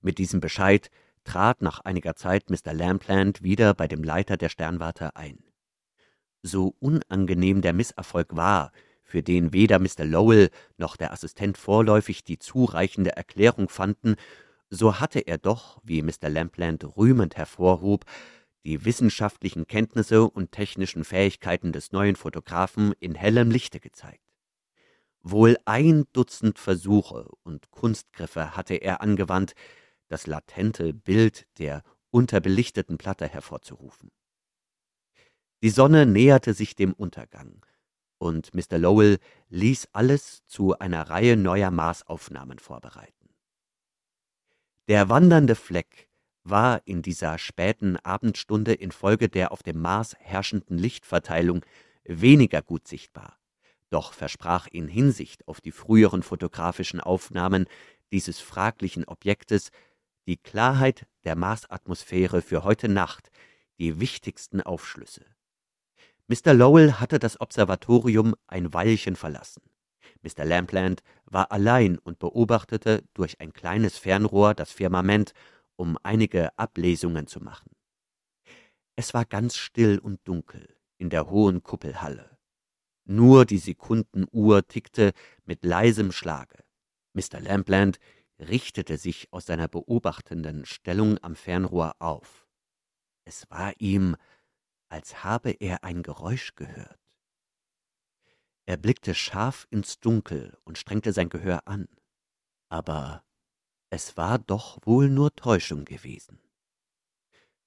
Mit 0.00 0.16
diesem 0.16 0.40
Bescheid 0.40 0.90
trat 1.24 1.60
nach 1.60 1.80
einiger 1.80 2.16
Zeit 2.16 2.48
Mr. 2.48 2.72
Lampland 2.72 3.42
wieder 3.42 3.74
bei 3.74 3.86
dem 3.86 4.02
Leiter 4.02 4.38
der 4.38 4.48
Sternwarte 4.48 5.14
ein. 5.14 5.44
So 6.42 6.74
unangenehm 6.80 7.60
der 7.60 7.74
Misserfolg 7.74 8.34
war, 8.34 8.72
für 9.02 9.22
den 9.22 9.52
weder 9.52 9.78
Mr. 9.78 10.04
Lowell 10.04 10.50
noch 10.78 10.96
der 10.96 11.12
Assistent 11.12 11.58
vorläufig 11.58 12.24
die 12.24 12.38
zureichende 12.38 13.14
Erklärung 13.14 13.68
fanden, 13.68 14.16
so 14.74 15.00
hatte 15.00 15.20
er 15.20 15.38
doch, 15.38 15.78
wie 15.82 16.02
Mr. 16.02 16.28
Lampland 16.28 16.84
rühmend 16.96 17.36
hervorhob, 17.36 18.04
die 18.64 18.84
wissenschaftlichen 18.84 19.66
Kenntnisse 19.66 20.24
und 20.24 20.52
technischen 20.52 21.04
Fähigkeiten 21.04 21.72
des 21.72 21.92
neuen 21.92 22.16
Fotografen 22.16 22.92
in 22.98 23.14
hellem 23.14 23.50
Lichte 23.50 23.78
gezeigt. 23.78 24.24
Wohl 25.22 25.56
ein 25.64 26.04
Dutzend 26.12 26.58
Versuche 26.58 27.28
und 27.42 27.70
Kunstgriffe 27.70 28.56
hatte 28.56 28.74
er 28.74 29.00
angewandt, 29.00 29.54
das 30.08 30.26
latente 30.26 30.92
Bild 30.92 31.46
der 31.58 31.82
unterbelichteten 32.10 32.98
Platte 32.98 33.26
hervorzurufen. 33.26 34.10
Die 35.62 35.70
Sonne 35.70 36.04
näherte 36.04 36.52
sich 36.52 36.74
dem 36.74 36.92
Untergang, 36.92 37.64
und 38.18 38.54
Mr. 38.54 38.78
Lowell 38.78 39.18
ließ 39.48 39.88
alles 39.92 40.44
zu 40.46 40.78
einer 40.78 41.08
Reihe 41.08 41.36
neuer 41.36 41.70
Marsaufnahmen 41.70 42.58
vorbereiten. 42.58 43.23
Der 44.86 45.08
wandernde 45.08 45.54
Fleck 45.54 46.10
war 46.42 46.82
in 46.84 47.00
dieser 47.00 47.38
späten 47.38 47.96
Abendstunde 47.96 48.74
infolge 48.74 49.30
der 49.30 49.50
auf 49.50 49.62
dem 49.62 49.80
Mars 49.80 50.14
herrschenden 50.18 50.76
Lichtverteilung 50.76 51.64
weniger 52.04 52.60
gut 52.60 52.86
sichtbar, 52.86 53.38
doch 53.88 54.12
versprach 54.12 54.66
in 54.66 54.86
Hinsicht 54.86 55.48
auf 55.48 55.62
die 55.62 55.72
früheren 55.72 56.22
fotografischen 56.22 57.00
Aufnahmen 57.00 57.64
dieses 58.12 58.40
fraglichen 58.40 59.06
Objektes 59.06 59.70
die 60.26 60.36
Klarheit 60.36 61.06
der 61.24 61.34
Marsatmosphäre 61.34 62.42
für 62.42 62.62
heute 62.62 62.90
Nacht 62.90 63.30
die 63.78 64.00
wichtigsten 64.00 64.60
Aufschlüsse. 64.60 65.24
Mr. 66.28 66.52
Lowell 66.52 66.92
hatte 66.92 67.18
das 67.18 67.40
Observatorium 67.40 68.34
ein 68.46 68.74
Weilchen 68.74 69.16
verlassen. 69.16 69.62
Mr. 70.22 70.44
Lampland 70.44 71.02
war 71.26 71.52
allein 71.52 71.98
und 71.98 72.18
beobachtete 72.18 73.04
durch 73.14 73.40
ein 73.40 73.52
kleines 73.52 73.98
Fernrohr 73.98 74.54
das 74.54 74.70
Firmament, 74.70 75.32
um 75.76 75.98
einige 76.02 76.56
Ablesungen 76.58 77.26
zu 77.26 77.40
machen. 77.40 77.70
Es 78.96 79.14
war 79.14 79.24
ganz 79.24 79.56
still 79.56 79.98
und 79.98 80.20
dunkel 80.24 80.76
in 80.98 81.10
der 81.10 81.28
hohen 81.30 81.62
Kuppelhalle. 81.62 82.38
Nur 83.04 83.44
die 83.44 83.58
Sekundenuhr 83.58 84.66
tickte 84.66 85.12
mit 85.44 85.64
leisem 85.64 86.12
Schlage. 86.12 86.64
Mr. 87.12 87.40
Lampland 87.40 87.98
richtete 88.38 88.96
sich 88.96 89.28
aus 89.32 89.46
seiner 89.46 89.68
beobachtenden 89.68 90.64
Stellung 90.64 91.18
am 91.22 91.36
Fernrohr 91.36 91.94
auf. 91.98 92.46
Es 93.24 93.48
war 93.50 93.72
ihm, 93.78 94.16
als 94.88 95.24
habe 95.24 95.50
er 95.50 95.84
ein 95.84 96.02
Geräusch 96.02 96.54
gehört. 96.54 96.98
Er 98.66 98.76
blickte 98.76 99.14
scharf 99.14 99.66
ins 99.70 100.00
Dunkel 100.00 100.56
und 100.64 100.78
strengte 100.78 101.12
sein 101.12 101.28
Gehör 101.28 101.68
an, 101.68 101.86
aber 102.68 103.22
es 103.90 104.16
war 104.16 104.38
doch 104.38 104.78
wohl 104.84 105.10
nur 105.10 105.34
Täuschung 105.36 105.84
gewesen. 105.84 106.40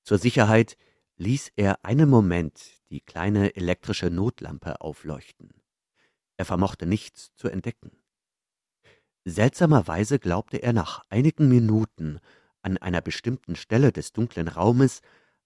Zur 0.03 0.17
Sicherheit 0.17 0.77
ließ 1.17 1.51
er 1.55 1.83
einen 1.85 2.09
Moment 2.09 2.81
die 2.89 3.01
kleine 3.01 3.55
elektrische 3.55 4.09
Notlampe 4.09 4.81
aufleuchten. 4.81 5.61
Er 6.37 6.45
vermochte 6.45 6.85
nichts 6.85 7.33
zu 7.35 7.47
entdecken. 7.47 7.91
Seltsamerweise 9.25 10.19
glaubte 10.19 10.57
er 10.57 10.73
nach 10.73 11.03
einigen 11.09 11.49
Minuten 11.49 12.19
an 12.61 12.77
einer 12.77 13.01
bestimmten 13.01 13.55
Stelle 13.55 13.91
des 13.91 14.13
dunklen 14.13 14.47
Raumes 14.47 15.01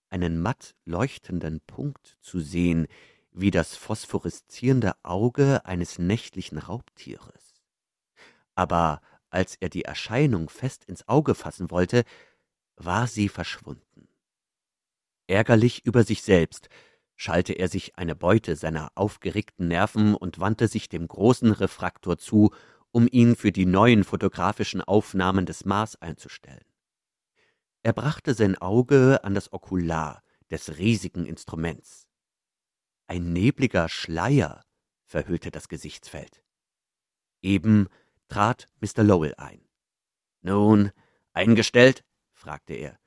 einen 0.09 0.39
matt 0.39 0.75
leuchtenden 0.85 1.61
Punkt 1.61 2.17
zu 2.21 2.39
sehen, 2.39 2.87
wie 3.31 3.51
das 3.51 3.75
phosphoreszierende 3.75 4.93
Auge 5.03 5.65
eines 5.65 5.99
nächtlichen 5.99 6.57
Raubtieres. 6.57 7.61
Aber 8.55 9.01
als 9.29 9.55
er 9.55 9.69
die 9.69 9.85
Erscheinung 9.85 10.49
fest 10.49 10.83
ins 10.85 11.07
Auge 11.07 11.35
fassen 11.35 11.71
wollte, 11.71 12.03
war 12.75 13.07
sie 13.07 13.29
verschwunden. 13.29 14.09
Ärgerlich 15.27 15.85
über 15.85 16.03
sich 16.03 16.23
selbst 16.23 16.69
schalt 17.15 17.49
er 17.49 17.67
sich 17.67 17.97
eine 17.97 18.15
Beute 18.15 18.55
seiner 18.55 18.91
aufgeregten 18.95 19.67
Nerven 19.67 20.15
und 20.15 20.39
wandte 20.39 20.67
sich 20.67 20.89
dem 20.89 21.07
großen 21.07 21.51
Refraktor 21.51 22.17
zu, 22.17 22.51
um 22.91 23.07
ihn 23.09 23.35
für 23.35 23.51
die 23.51 23.65
neuen 23.65 24.03
fotografischen 24.03 24.81
Aufnahmen 24.81 25.45
des 25.45 25.63
Mars 25.63 26.01
einzustellen. 26.01 26.65
Er 27.83 27.93
brachte 27.93 28.33
sein 28.33 28.57
Auge 28.57 29.23
an 29.23 29.33
das 29.33 29.53
Okular 29.53 30.23
des 30.49 30.77
riesigen 30.77 31.25
Instruments. 31.25 32.10
Ein 33.11 33.33
nebliger 33.33 33.89
Schleier 33.89 34.63
verhüllte 35.03 35.51
das 35.51 35.67
Gesichtsfeld. 35.67 36.41
Eben 37.41 37.89
trat 38.29 38.67
Mr. 38.79 39.03
Lowell 39.03 39.35
ein. 39.35 39.59
Nun, 40.39 40.93
eingestellt? 41.33 42.05
fragte 42.31 42.73
er. 42.73 42.97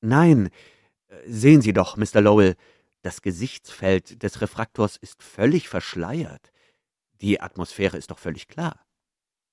Nein, 0.00 0.50
sehen 1.24 1.62
Sie 1.62 1.72
doch, 1.72 1.96
Mr. 1.96 2.20
Lowell, 2.20 2.56
das 3.02 3.22
Gesichtsfeld 3.22 4.24
des 4.24 4.40
Refraktors 4.40 4.96
ist 4.96 5.22
völlig 5.22 5.68
verschleiert. 5.68 6.50
Die 7.20 7.40
Atmosphäre 7.40 7.96
ist 7.96 8.10
doch 8.10 8.18
völlig 8.18 8.48
klar. 8.48 8.84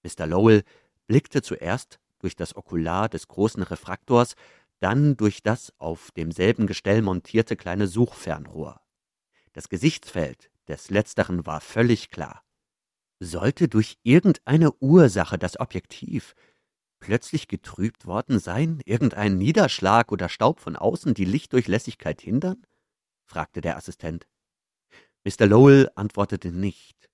Mr. 0.01 0.25
Lowell 0.25 0.63
blickte 1.05 1.43
zuerst 1.43 1.99
durch 2.17 2.35
das 2.35 2.55
Okular 2.55 3.07
des 3.07 3.27
großen 3.27 3.61
Refraktors, 3.61 4.33
dann 4.79 5.15
durch 5.15 5.43
das 5.43 5.71
auf 5.77 6.09
demselben 6.09 6.65
Gestell 6.65 7.03
montierte 7.03 7.55
kleine 7.55 7.85
Suchfernrohr. 7.85 8.81
Das 9.55 9.69
Gesichtsfeld 9.69 10.51
des 10.67 10.89
letzteren 10.89 11.45
war 11.45 11.61
völlig 11.61 12.09
klar. 12.09 12.43
Sollte 13.21 13.69
durch 13.69 13.97
irgendeine 14.03 14.73
Ursache 14.81 15.37
das 15.37 15.57
Objektiv 15.57 16.35
plötzlich 16.99 17.47
getrübt 17.47 18.05
worden 18.05 18.39
sein, 18.39 18.81
irgendein 18.83 19.37
Niederschlag 19.37 20.11
oder 20.11 20.27
Staub 20.27 20.59
von 20.59 20.75
außen 20.75 21.13
die 21.13 21.23
Lichtdurchlässigkeit 21.23 22.19
hindern? 22.19 22.67
fragte 23.23 23.61
der 23.61 23.77
Assistent. 23.77 24.27
Mr. 25.23 25.45
Lowell 25.45 25.89
antwortete 25.95 26.51
nicht. 26.51 27.09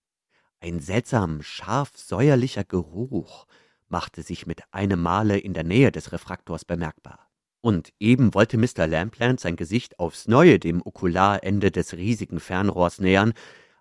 Ein 0.60 0.80
seltsam 0.80 1.44
scharf 1.44 1.96
säuerlicher 1.96 2.64
Geruch 2.64 3.46
machte 3.88 4.24
sich 4.24 4.48
mit 4.48 4.64
einem 4.74 5.00
Male 5.00 5.38
in 5.38 5.54
der 5.54 5.64
Nähe 5.64 5.92
des 5.92 6.12
Refraktors 6.12 6.66
bemerkbar. 6.66 7.31
Und 7.62 7.94
eben 8.00 8.34
wollte 8.34 8.58
Mr. 8.58 8.88
Lampland 8.88 9.40
sein 9.40 9.56
Gesicht 9.56 10.00
aufs 10.00 10.28
Neue 10.28 10.60
dem 10.60 10.82
Okularende 10.84 11.72
des 11.72 11.94
riesigen 11.94 12.40
Fernrohrs 12.40 13.00
nähern, 13.00 13.34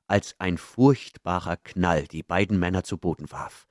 als 0.06 0.34
ein 0.38 0.58
furchtbarer 0.58 1.56
Knall 1.56 2.06
die 2.06 2.22
beiden 2.22 2.58
Männer 2.58 2.84
zu 2.84 2.98
Boden 2.98 3.30
warf. 3.30 3.66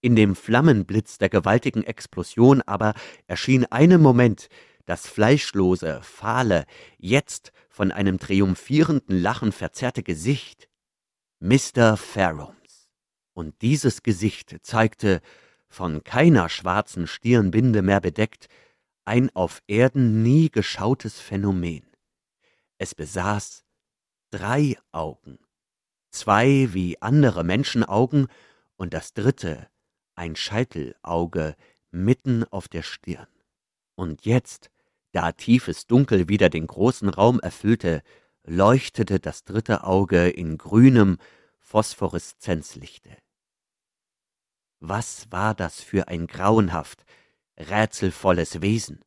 In 0.00 0.16
dem 0.16 0.34
Flammenblitz 0.34 1.18
der 1.18 1.28
gewaltigen 1.28 1.82
Explosion 1.84 2.62
aber 2.62 2.94
erschien 3.26 3.66
einen 3.66 4.00
Moment 4.00 4.48
das 4.86 5.06
fleischlose, 5.06 6.00
fahle, 6.02 6.64
jetzt 6.98 7.52
von 7.68 7.92
einem 7.92 8.18
triumphierenden 8.18 9.20
Lachen 9.20 9.52
verzerrte 9.52 10.02
Gesicht 10.02 10.68
Mr. 11.38 11.96
Farrums. 11.96 12.88
Und 13.34 13.62
dieses 13.62 14.02
Gesicht 14.02 14.56
zeigte, 14.62 15.20
von 15.68 16.02
keiner 16.02 16.48
schwarzen 16.48 17.06
Stirnbinde 17.06 17.82
mehr 17.82 18.00
bedeckt, 18.00 18.48
ein 19.04 19.30
auf 19.34 19.62
Erden 19.66 20.22
nie 20.22 20.50
geschautes 20.50 21.20
Phänomen. 21.20 21.84
Es 22.78 22.94
besaß 22.94 23.64
drei 24.30 24.76
Augen, 24.92 25.38
zwei 26.10 26.68
wie 26.72 27.00
andere 27.02 27.44
Menschenaugen 27.44 28.28
und 28.76 28.94
das 28.94 29.12
dritte 29.12 29.68
ein 30.14 30.36
Scheitelauge 30.36 31.56
mitten 31.90 32.44
auf 32.44 32.68
der 32.68 32.82
Stirn. 32.82 33.26
Und 33.94 34.24
jetzt, 34.24 34.70
da 35.12 35.32
tiefes 35.32 35.86
Dunkel 35.86 36.28
wieder 36.28 36.48
den 36.48 36.66
großen 36.66 37.08
Raum 37.08 37.40
erfüllte, 37.40 38.02
leuchtete 38.44 39.18
das 39.18 39.44
dritte 39.44 39.84
Auge 39.84 40.28
in 40.28 40.58
grünem 40.58 41.18
Phosphoreszenzlichte. 41.58 43.16
Was 44.80 45.30
war 45.30 45.54
das 45.54 45.80
für 45.80 46.08
ein 46.08 46.26
grauenhaft, 46.26 47.04
rätselvolles 47.68 48.62
Wesen? 48.62 49.04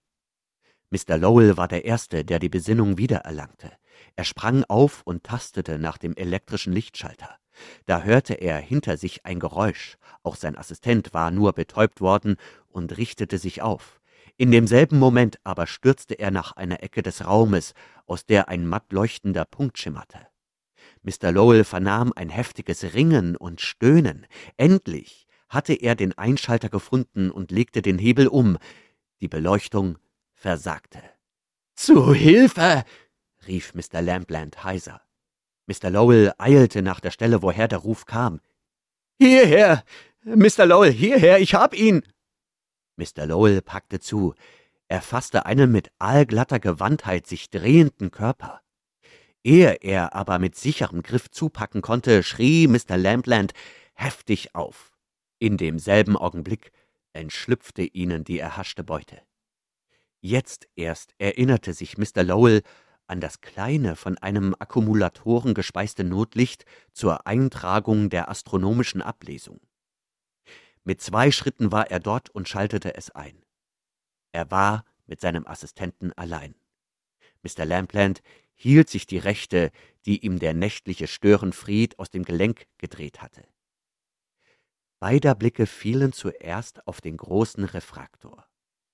Mr. 0.89 1.17
Lowell 1.17 1.57
war 1.57 1.67
der 1.67 1.85
Erste, 1.85 2.23
der 2.23 2.39
die 2.39 2.49
Besinnung 2.49 2.97
wiedererlangte. 2.97 3.71
Er 4.15 4.25
sprang 4.25 4.63
auf 4.65 5.01
und 5.05 5.23
tastete 5.23 5.79
nach 5.79 5.97
dem 5.97 6.15
elektrischen 6.15 6.71
Lichtschalter. 6.71 7.37
Da 7.85 8.03
hörte 8.03 8.35
er 8.35 8.57
hinter 8.57 8.97
sich 8.97 9.25
ein 9.25 9.39
Geräusch, 9.39 9.97
auch 10.21 10.35
sein 10.35 10.57
Assistent 10.57 11.13
war 11.13 11.31
nur 11.31 11.53
betäubt 11.53 12.01
worden 12.01 12.37
und 12.67 12.97
richtete 12.97 13.37
sich 13.37 13.61
auf. 13.61 13.99
In 14.37 14.51
demselben 14.51 14.99
Moment 14.99 15.39
aber 15.43 15.67
stürzte 15.67 16.15
er 16.15 16.31
nach 16.31 16.53
einer 16.53 16.81
Ecke 16.81 17.03
des 17.03 17.25
Raumes, 17.25 17.73
aus 18.05 18.25
der 18.25 18.49
ein 18.49 18.67
matt 18.67 18.91
leuchtender 18.91 19.45
Punkt 19.45 19.77
schimmerte. 19.77 20.19
Mr. 21.03 21.31
Lowell 21.31 21.63
vernahm 21.63 22.13
ein 22.15 22.29
heftiges 22.29 22.93
Ringen 22.93 23.35
und 23.35 23.61
Stöhnen. 23.61 24.25
Endlich 24.57 25.22
hatte 25.53 25.73
er 25.73 25.95
den 25.95 26.17
Einschalter 26.17 26.69
gefunden 26.69 27.31
und 27.31 27.51
legte 27.51 27.81
den 27.81 27.97
Hebel 27.97 28.27
um. 28.27 28.57
Die 29.21 29.27
Beleuchtung 29.27 29.97
versagte. 30.33 31.01
Zu 31.75 32.13
Hilfe! 32.13 32.83
rief 33.47 33.73
Mr. 33.73 34.01
Lampland 34.01 34.63
heiser. 34.63 35.01
Mr. 35.65 35.89
Lowell 35.89 36.33
eilte 36.37 36.81
nach 36.81 36.99
der 36.99 37.11
Stelle, 37.11 37.41
woher 37.41 37.67
der 37.67 37.79
Ruf 37.79 38.05
kam. 38.05 38.41
Hierher! 39.19 39.83
Mr. 40.23 40.65
Lowell, 40.65 40.91
hierher, 40.91 41.39
ich 41.39 41.53
hab 41.53 41.73
ihn! 41.73 42.03
Mr. 42.95 43.25
Lowell 43.25 43.61
packte 43.61 43.99
zu. 43.99 44.33
Er 44.87 45.01
fasste 45.01 45.45
einen 45.45 45.71
mit 45.71 45.89
allglatter 45.99 46.59
Gewandtheit 46.59 47.27
sich 47.27 47.49
drehenden 47.49 48.11
Körper. 48.11 48.61
Ehe 49.43 49.77
er 49.81 50.15
aber 50.15 50.39
mit 50.39 50.55
sicherem 50.55 51.03
Griff 51.03 51.29
zupacken 51.29 51.81
konnte, 51.81 52.23
schrie 52.23 52.67
Mr. 52.67 52.97
Lampland 52.97 53.53
heftig 53.93 54.55
auf. 54.55 54.92
In 55.43 55.57
demselben 55.57 56.15
Augenblick 56.15 56.71
entschlüpfte 57.11 57.81
ihnen 57.81 58.23
die 58.23 58.39
erhaschte 58.39 58.81
Beute. 58.81 59.21
Jetzt 60.21 60.69
erst 60.77 61.13
erinnerte 61.17 61.73
sich 61.73 61.97
Mr. 61.97 62.23
Lowell 62.23 62.63
an 63.07 63.19
das 63.19 63.41
kleine, 63.41 63.97
von 63.97 64.17
einem 64.17 64.55
Akkumulatoren 64.57 65.53
gespeiste 65.53 66.05
Notlicht 66.05 66.63
zur 66.93 67.27
Eintragung 67.27 68.09
der 68.09 68.29
astronomischen 68.29 69.01
Ablesung. 69.01 69.59
Mit 70.85 71.01
zwei 71.01 71.29
Schritten 71.29 71.73
war 71.73 71.91
er 71.91 71.99
dort 71.99 72.29
und 72.29 72.47
schaltete 72.47 72.95
es 72.95 73.09
ein. 73.09 73.43
Er 74.31 74.49
war 74.49 74.85
mit 75.07 75.19
seinem 75.19 75.45
Assistenten 75.45 76.13
allein. 76.13 76.55
Mr. 77.41 77.65
Lampland 77.65 78.21
hielt 78.55 78.89
sich 78.89 79.07
die 79.07 79.17
Rechte, 79.17 79.71
die 80.05 80.25
ihm 80.25 80.39
der 80.39 80.53
nächtliche 80.53 81.07
Störenfried 81.07 81.99
aus 81.99 82.09
dem 82.09 82.23
Gelenk 82.23 82.65
gedreht 82.77 83.21
hatte. 83.21 83.43
Beider 85.03 85.35
Blicke 85.35 85.65
fielen 85.65 86.13
zuerst 86.13 86.87
auf 86.87 87.01
den 87.01 87.17
großen 87.17 87.65
Refraktor. 87.65 88.47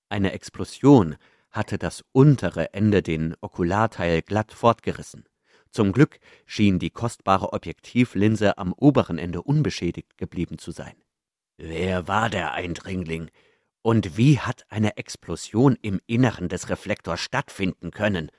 Eine 0.08 0.32
Explosion 0.32 1.14
hatte 1.52 1.78
das 1.78 2.02
untere 2.10 2.74
Ende 2.74 3.00
den 3.00 3.36
Okularteil 3.40 4.20
glatt 4.20 4.50
fortgerissen. 4.50 5.28
Zum 5.70 5.92
Glück 5.92 6.18
schien 6.46 6.80
die 6.80 6.90
kostbare 6.90 7.52
Objektivlinse 7.52 8.58
am 8.58 8.72
oberen 8.72 9.18
Ende 9.18 9.40
unbeschädigt 9.40 10.18
geblieben 10.18 10.58
zu 10.58 10.72
sein. 10.72 10.96
Wer 11.58 12.08
war 12.08 12.28
der 12.28 12.54
Eindringling? 12.54 13.30
Und 13.80 14.16
wie 14.16 14.40
hat 14.40 14.64
eine 14.68 14.96
Explosion 14.96 15.78
im 15.80 16.00
Inneren 16.08 16.48
des 16.48 16.70
Reflektors 16.70 17.20
stattfinden 17.20 17.92
können? 17.92 18.32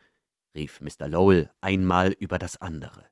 rief 0.54 0.82
Mr. 0.82 1.08
Lowell 1.08 1.50
einmal 1.62 2.12
über 2.12 2.38
das 2.38 2.60
andere. 2.60 3.06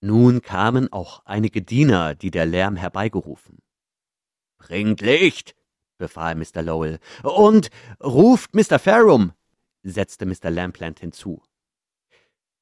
Nun 0.00 0.40
kamen 0.40 0.90
auch 0.94 1.26
einige 1.26 1.60
Diener, 1.60 2.14
die 2.14 2.30
der 2.30 2.46
Lärm 2.46 2.76
herbeigerufen. 2.76 3.58
Bringt 4.58 5.00
Licht, 5.00 5.54
befahl 5.98 6.34
Mr. 6.34 6.62
Lowell, 6.62 6.98
und 7.22 7.70
ruft 8.02 8.54
Mr. 8.54 8.78
Farum, 8.78 9.32
setzte 9.82 10.26
Mr. 10.26 10.50
Lampland 10.50 11.00
hinzu. 11.00 11.42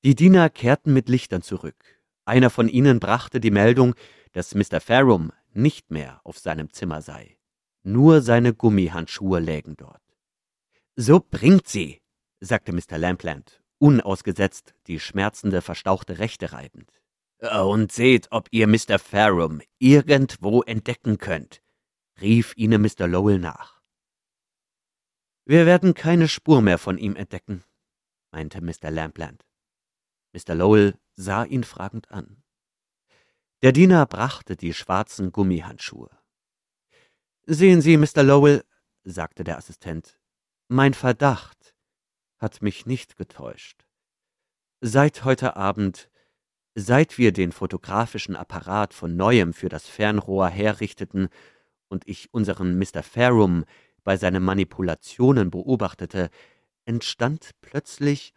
Die 0.05 0.15
Diener 0.15 0.51
kehrten 0.51 0.93
mit 0.93 1.09
Lichtern 1.09 1.43
zurück. 1.43 2.01
Einer 2.25 2.51
von 2.51 2.69
ihnen 2.69 3.01
brachte 3.01 3.41
die 3.41 3.51
Meldung, 3.51 3.95
dass 4.33 4.55
Mr. 4.55 4.81
Farum 4.81 5.33
nicht 5.53 5.91
mehr 5.91 6.21
auf 6.25 6.39
seinem 6.39 6.73
Zimmer 6.73 7.03
sei. 7.03 7.39
Nur 7.83 8.21
seine 8.21 8.53
Gummihandschuhe 8.53 9.39
lägen 9.39 9.77
dort. 9.77 10.03
So 10.97 11.21
bringt 11.21 11.69
sie, 11.69 12.01
sagte 12.41 12.73
Mr. 12.73 12.99
Lampland, 12.99 13.63
unausgesetzt 13.79 14.75
die 14.87 15.01
schmerzende, 15.01 15.63
verstauchte 15.63 16.19
Rechte 16.19 16.53
reibend. 16.53 16.91
Und 17.39 17.93
seht, 17.93 18.29
ob 18.31 18.49
ihr 18.51 18.67
Mr. 18.67 18.99
Farum 18.99 19.61
irgendwo 19.79 20.63
entdecken 20.63 21.19
könnt, 21.19 21.63
rief 22.21 22.53
ihnen 22.57 22.83
Mr. 22.83 23.07
Lowell 23.07 23.39
nach. 23.39 23.81
Wir 25.45 25.67
werden 25.67 25.95
keine 25.95 26.29
Spur 26.29 26.61
mehr 26.63 26.79
von 26.79 26.99
ihm 26.99 27.15
entdecken, 27.15 27.63
meinte 28.33 28.61
Mr. 28.61 28.91
Lampland. 28.91 29.47
Mr. 30.33 30.55
Lowell 30.55 30.99
sah 31.15 31.45
ihn 31.45 31.65
fragend 31.65 32.11
an. 32.11 32.43
Der 33.63 33.73
Diener 33.73 34.07
brachte 34.07 34.57
die 34.57 34.75
schwarzen 34.75 35.33
Gummihandschuhe. 35.33 36.11
Sehen 37.47 37.81
Sie, 37.81 37.97
Mr. 37.97 38.23
Lowell, 38.23 38.65
sagte 39.05 39.45
der 39.45 39.57
Assistent, 39.57 40.19
mein 40.69 40.95
Verdacht 40.95 41.77
hat 42.39 42.61
mich 42.61 42.87
nicht 42.87 43.17
getäuscht. 43.17 43.87
Seit 44.81 45.25
heute 45.25 45.57
Abend, 45.57 46.11
seit 46.75 47.19
wir 47.19 47.33
den 47.33 47.53
fotografischen 47.53 48.37
Apparat 48.37 48.93
von 48.93 49.17
neuem 49.17 49.55
für 49.55 49.69
das 49.69 49.87
Fernrohr 49.89 50.49
herrichteten 50.49 51.29
und 51.89 52.07
ich 52.09 52.33
unseren 52.33 52.79
Mr. 52.79 53.03
Farum 53.03 53.65
bei 54.05 54.17
seinen 54.17 54.43
Manipulationen 54.43 55.51
beobachtete, 55.51 56.31
entstand 56.85 57.51
plötzlich, 57.61 58.35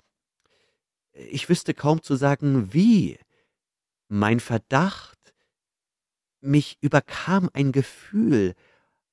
ich 1.14 1.50
wüsste 1.50 1.74
kaum 1.74 2.02
zu 2.02 2.16
sagen 2.16 2.74
wie, 2.74 3.20
mein 4.08 4.40
Verdacht, 4.40 5.34
mich 6.42 6.78
überkam 6.82 7.50
ein 7.54 7.72
Gefühl, 7.72 8.56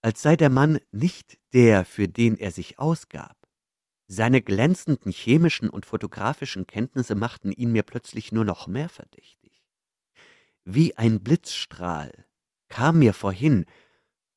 als 0.01 0.23
sei 0.23 0.37
der 0.37 0.51
Mann 0.51 0.79
nicht 0.93 1.39
der, 1.53 1.85
für 1.85 2.09
den 2.09 2.37
er 2.37 2.53
sich 2.53 2.79
ausgab. 2.79 3.37
Seine 4.09 4.41
glänzenden 4.41 5.11
chemischen 5.11 5.69
und 5.69 5.85
fotografischen 5.85 6.67
Kenntnisse 6.67 7.17
machten 7.17 7.51
ihn 7.51 7.73
mir 7.73 7.83
plötzlich 7.83 8.31
nur 8.31 8.45
noch 8.45 8.69
mehr 8.69 8.89
verdächtig. 8.89 9.65
Wie 10.65 10.97
ein 10.97 11.23
Blitzstrahl 11.23 12.13
kam 12.69 13.01
mir 13.01 13.15
vorhin, 13.15 13.67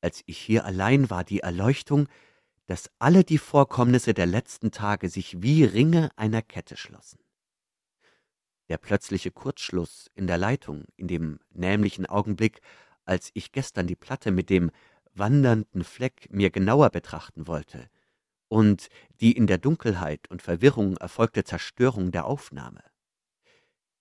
als 0.00 0.22
ich 0.26 0.38
hier 0.38 0.64
allein 0.64 1.10
war, 1.10 1.24
die 1.24 1.40
Erleuchtung, 1.40 2.08
dass 2.66 2.90
alle 2.98 3.24
die 3.24 3.38
Vorkommnisse 3.38 4.14
der 4.14 4.26
letzten 4.26 4.70
Tage 4.70 5.08
sich 5.08 5.42
wie 5.42 5.64
Ringe 5.64 6.10
einer 6.16 6.42
Kette 6.42 6.76
schlossen. 6.76 7.18
Der 8.68 8.78
plötzliche 8.78 9.32
Kurzschluss 9.32 10.08
in 10.14 10.28
der 10.28 10.38
Leitung, 10.38 10.84
in 10.96 11.08
dem 11.08 11.40
nämlichen 11.50 12.06
Augenblick, 12.06 12.60
als 13.04 13.30
ich 13.34 13.50
gestern 13.50 13.88
die 13.88 13.96
Platte 13.96 14.30
mit 14.30 14.50
dem 14.50 14.70
wandernden 15.12 15.82
Fleck 15.82 16.28
mir 16.30 16.50
genauer 16.50 16.90
betrachten 16.90 17.48
wollte, 17.48 17.90
und 18.46 18.88
die 19.20 19.32
in 19.32 19.46
der 19.46 19.58
Dunkelheit 19.58 20.30
und 20.30 20.42
Verwirrung 20.42 20.96
erfolgte 20.96 21.44
Zerstörung 21.44 22.12
der 22.12 22.26
Aufnahme. 22.26 22.82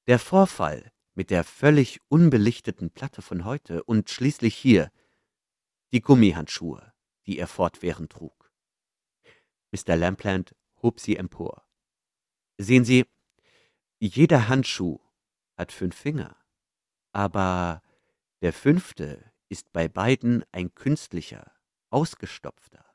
Der 0.08 0.20
Vorfall 0.20 0.92
mit 1.14 1.30
der 1.30 1.44
völlig 1.44 2.00
unbelichteten 2.08 2.92
Platte 2.92 3.22
von 3.22 3.46
heute 3.46 3.84
und 3.84 4.10
schließlich 4.10 4.56
hier 4.56 4.92
die 5.92 6.02
Gummihandschuhe, 6.02 6.94
die 7.26 7.40
er 7.40 7.48
fortwährend 7.48 8.12
trug. 8.12 8.52
Mr. 9.72 9.96
Lampland 9.96 10.56
hob 10.82 11.00
sie 11.00 11.18
empor. 11.18 11.64
Sehen 12.58 12.86
Sie, 12.86 13.06
jeder 14.00 14.48
Handschuh 14.48 15.00
hat 15.58 15.72
fünf 15.72 15.96
Finger, 15.96 16.36
aber 17.12 17.82
der 18.42 18.54
fünfte 18.54 19.32
ist 19.50 19.72
bei 19.72 19.88
beiden 19.88 20.44
ein 20.52 20.74
künstlicher, 20.74 21.52
ausgestopfter. 21.90 22.86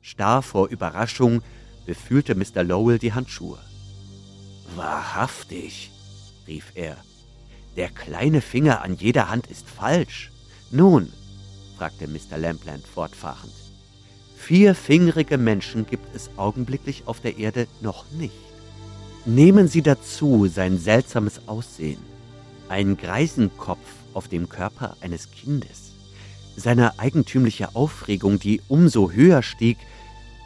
Starr 0.00 0.42
vor 0.42 0.68
Überraschung 0.68 1.42
befühlte 1.86 2.34
Mr. 2.34 2.62
Lowell 2.62 2.98
die 2.98 3.12
Handschuhe. 3.12 3.58
Wahrhaftig, 4.76 5.90
rief 6.46 6.72
er, 6.74 7.02
der 7.76 7.90
kleine 7.90 8.40
Finger 8.40 8.82
an 8.82 8.94
jeder 8.94 9.30
Hand 9.30 9.46
ist 9.46 9.68
falsch. 9.68 10.30
Nun, 10.70 11.12
fragte 11.78 12.08
Mr. 12.08 12.38
Lampland 12.38 12.84
fortfahrend, 12.84 13.52
vierfingerige 14.36 15.38
Menschen 15.38 15.86
gibt 15.86 16.12
es 16.14 16.28
augenblicklich 16.36 17.04
auf 17.06 17.20
der 17.20 17.38
Erde 17.38 17.68
noch 17.80 18.04
nicht. 18.10 18.34
Nehmen 19.26 19.68
Sie 19.68 19.82
dazu 19.82 20.48
sein 20.48 20.76
seltsames 20.78 21.42
Aussehen, 21.46 22.02
einen 22.68 22.96
Greisenkopf 22.96 23.86
auf 24.12 24.26
dem 24.26 24.48
Körper 24.48 24.96
eines 25.00 25.30
Kindes, 25.30 25.92
seine 26.56 26.98
eigentümliche 26.98 27.76
Aufregung, 27.76 28.40
die 28.40 28.60
umso 28.66 29.12
höher 29.12 29.42
stieg, 29.42 29.78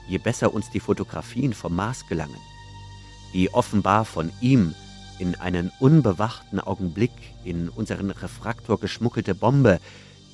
je 0.08 0.18
besser 0.18 0.52
uns 0.52 0.68
die 0.70 0.80
Fotografien 0.80 1.54
vom 1.54 1.74
Mars 1.74 2.06
gelangen, 2.08 2.40
die 3.32 3.54
offenbar 3.54 4.04
von 4.04 4.30
ihm 4.42 4.74
in 5.18 5.34
einen 5.36 5.72
unbewachten 5.80 6.60
Augenblick 6.60 7.12
in 7.44 7.70
unseren 7.70 8.10
Refraktor 8.10 8.78
geschmuggelte 8.78 9.34
Bombe, 9.34 9.80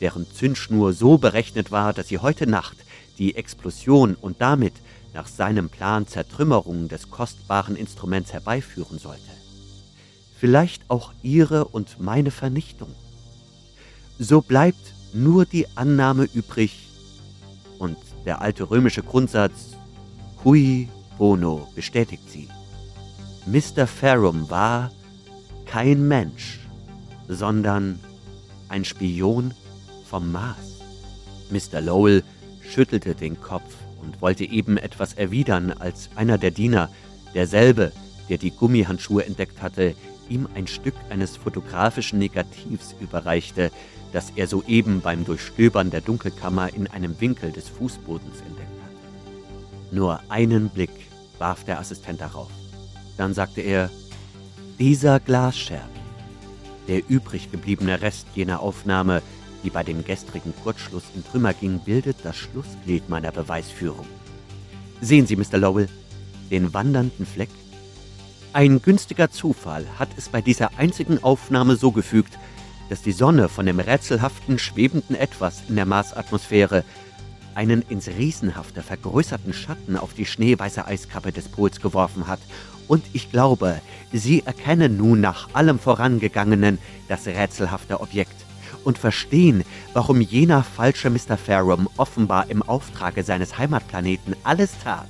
deren 0.00 0.26
Zündschnur 0.30 0.92
so 0.92 1.18
berechnet 1.18 1.70
war, 1.70 1.92
dass 1.92 2.08
sie 2.08 2.18
heute 2.18 2.46
Nacht 2.46 2.76
die 3.18 3.34
Explosion 3.34 4.14
und 4.14 4.40
damit 4.40 4.74
nach 5.14 5.26
seinem 5.26 5.68
Plan 5.68 6.06
Zertrümmerung 6.06 6.88
des 6.88 7.10
kostbaren 7.10 7.76
Instruments 7.76 8.32
herbeiführen 8.32 8.98
sollte. 8.98 9.22
Vielleicht 10.38 10.88
auch 10.88 11.12
ihre 11.22 11.64
und 11.64 11.98
meine 12.00 12.30
Vernichtung. 12.30 12.94
So 14.18 14.40
bleibt 14.40 14.94
nur 15.12 15.44
die 15.44 15.66
Annahme 15.76 16.28
übrig, 16.32 16.88
und 17.78 17.96
der 18.24 18.40
alte 18.40 18.70
römische 18.70 19.02
Grundsatz 19.02 19.76
Cui 20.42 20.88
bono 21.16 21.68
bestätigt 21.74 22.28
sie. 22.28 22.48
Mr. 23.46 23.86
Farum 23.86 24.50
war 24.50 24.90
kein 25.66 26.06
Mensch, 26.06 26.60
sondern 27.28 27.98
ein 28.68 28.84
Spion 28.84 29.54
vom 30.08 30.32
Mars. 30.32 30.80
Mr. 31.50 31.80
Lowell 31.80 32.22
schüttelte 32.60 33.14
den 33.14 33.40
Kopf 33.40 33.74
und 34.02 34.20
wollte 34.20 34.44
eben 34.44 34.76
etwas 34.76 35.14
erwidern, 35.14 35.72
als 35.72 36.10
einer 36.14 36.38
der 36.38 36.50
Diener, 36.50 36.90
derselbe, 37.34 37.92
der 38.28 38.38
die 38.38 38.50
Gummihandschuhe 38.50 39.24
entdeckt 39.24 39.62
hatte, 39.62 39.94
ihm 40.28 40.48
ein 40.54 40.66
Stück 40.66 40.94
eines 41.10 41.36
fotografischen 41.36 42.18
Negativs 42.18 42.94
überreichte, 43.00 43.70
das 44.12 44.32
er 44.36 44.46
soeben 44.46 45.00
beim 45.00 45.24
Durchstöbern 45.24 45.90
der 45.90 46.00
Dunkelkammer 46.00 46.72
in 46.74 46.86
einem 46.86 47.20
Winkel 47.20 47.52
des 47.52 47.68
Fußbodens 47.68 48.40
entdeckt 48.40 48.68
hatte. 48.82 49.94
Nur 49.94 50.20
einen 50.28 50.68
Blick 50.68 50.90
warf 51.38 51.64
der 51.64 51.78
Assistent 51.78 52.20
darauf. 52.20 52.50
Dann 53.16 53.34
sagte 53.34 53.60
er, 53.60 53.90
dieser 54.78 55.20
Glasscherben, 55.20 55.98
der 56.88 57.02
übrig 57.08 57.50
gebliebene 57.50 58.00
Rest 58.00 58.26
jener 58.34 58.60
Aufnahme, 58.60 59.22
die 59.68 59.74
bei 59.74 59.82
dem 59.82 60.02
gestrigen 60.02 60.54
Kurzschluss 60.62 61.02
in 61.14 61.22
Trümmer 61.22 61.52
ging, 61.52 61.78
bildet 61.80 62.16
das 62.22 62.36
Schlussglied 62.36 63.10
meiner 63.10 63.32
Beweisführung. 63.32 64.06
Sehen 65.02 65.26
Sie, 65.26 65.36
Mr. 65.36 65.58
Lowell, 65.58 65.90
den 66.50 66.72
wandernden 66.72 67.26
Fleck? 67.26 67.50
Ein 68.54 68.80
günstiger 68.80 69.30
Zufall 69.30 69.84
hat 69.98 70.08
es 70.16 70.30
bei 70.30 70.40
dieser 70.40 70.78
einzigen 70.78 71.22
Aufnahme 71.22 71.76
so 71.76 71.92
gefügt, 71.92 72.38
dass 72.88 73.02
die 73.02 73.12
Sonne 73.12 73.50
von 73.50 73.66
dem 73.66 73.78
rätselhaften, 73.78 74.58
schwebenden 74.58 75.14
Etwas 75.14 75.60
in 75.68 75.76
der 75.76 75.84
Marsatmosphäre 75.84 76.82
einen 77.54 77.82
ins 77.90 78.08
Riesenhafte 78.08 78.82
vergrößerten 78.82 79.52
Schatten 79.52 79.98
auf 79.98 80.14
die 80.14 80.24
schneeweiße 80.24 80.86
Eiskappe 80.86 81.30
des 81.30 81.46
Pols 81.48 81.78
geworfen 81.82 82.26
hat 82.26 82.40
und 82.86 83.04
ich 83.12 83.30
glaube, 83.30 83.82
Sie 84.14 84.42
erkennen 84.46 84.96
nun 84.96 85.20
nach 85.20 85.50
allem 85.52 85.78
Vorangegangenen 85.78 86.78
das 87.06 87.26
rätselhafte 87.26 88.00
Objekt 88.00 88.47
und 88.84 88.98
verstehen, 88.98 89.64
warum 89.92 90.20
jener 90.20 90.62
falsche 90.62 91.10
Mr. 91.10 91.36
Farum 91.36 91.88
offenbar 91.96 92.50
im 92.50 92.62
Auftrage 92.62 93.22
seines 93.22 93.58
Heimatplaneten 93.58 94.36
alles 94.44 94.72
tat, 94.82 95.08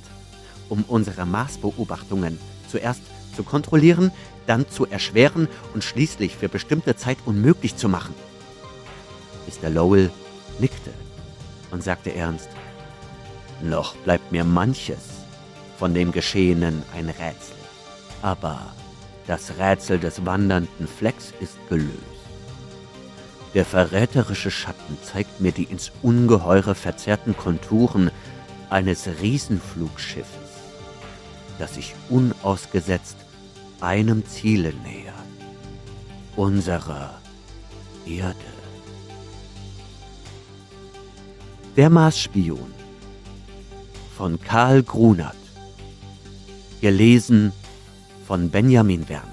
um 0.69 0.83
unsere 0.87 1.25
Marsbeobachtungen 1.25 2.39
zuerst 2.67 3.01
zu 3.35 3.43
kontrollieren, 3.43 4.11
dann 4.47 4.67
zu 4.69 4.85
erschweren 4.85 5.47
und 5.73 5.83
schließlich 5.83 6.35
für 6.35 6.49
bestimmte 6.49 6.95
Zeit 6.95 7.17
unmöglich 7.25 7.75
zu 7.75 7.87
machen. 7.87 8.13
Mr. 9.47 9.69
Lowell 9.69 10.11
nickte 10.59 10.91
und 11.71 11.83
sagte 11.83 12.13
ernst, 12.13 12.49
noch 13.61 13.95
bleibt 13.97 14.31
mir 14.31 14.43
manches 14.43 15.19
von 15.77 15.93
dem 15.93 16.11
Geschehenen 16.11 16.83
ein 16.95 17.09
Rätsel. 17.09 17.55
Aber 18.21 18.73
das 19.27 19.53
Rätsel 19.57 19.99
des 19.99 20.25
wandernden 20.25 20.87
Flecks 20.87 21.33
ist 21.39 21.57
gelöst. 21.69 22.18
Der 23.53 23.65
verräterische 23.65 24.51
Schatten 24.51 24.97
zeigt 25.01 25.41
mir 25.41 25.51
die 25.51 25.63
ins 25.63 25.91
Ungeheure 26.03 26.75
verzerrten 26.75 27.35
Konturen 27.35 28.11
eines 28.69 29.07
Riesenflugschiffes, 29.21 30.27
das 31.57 31.73
sich 31.75 31.95
unausgesetzt 32.09 33.17
einem 33.81 34.25
Ziele 34.25 34.73
nähert, 34.83 35.15
unserer 36.35 37.19
Erde. 38.05 38.35
Der 41.75 41.89
Marsspion 41.89 42.73
von 44.15 44.39
Karl 44.41 44.83
Grunert, 44.83 45.35
gelesen 46.81 47.51
von 48.27 48.49
Benjamin 48.49 49.07
Werner. 49.09 49.28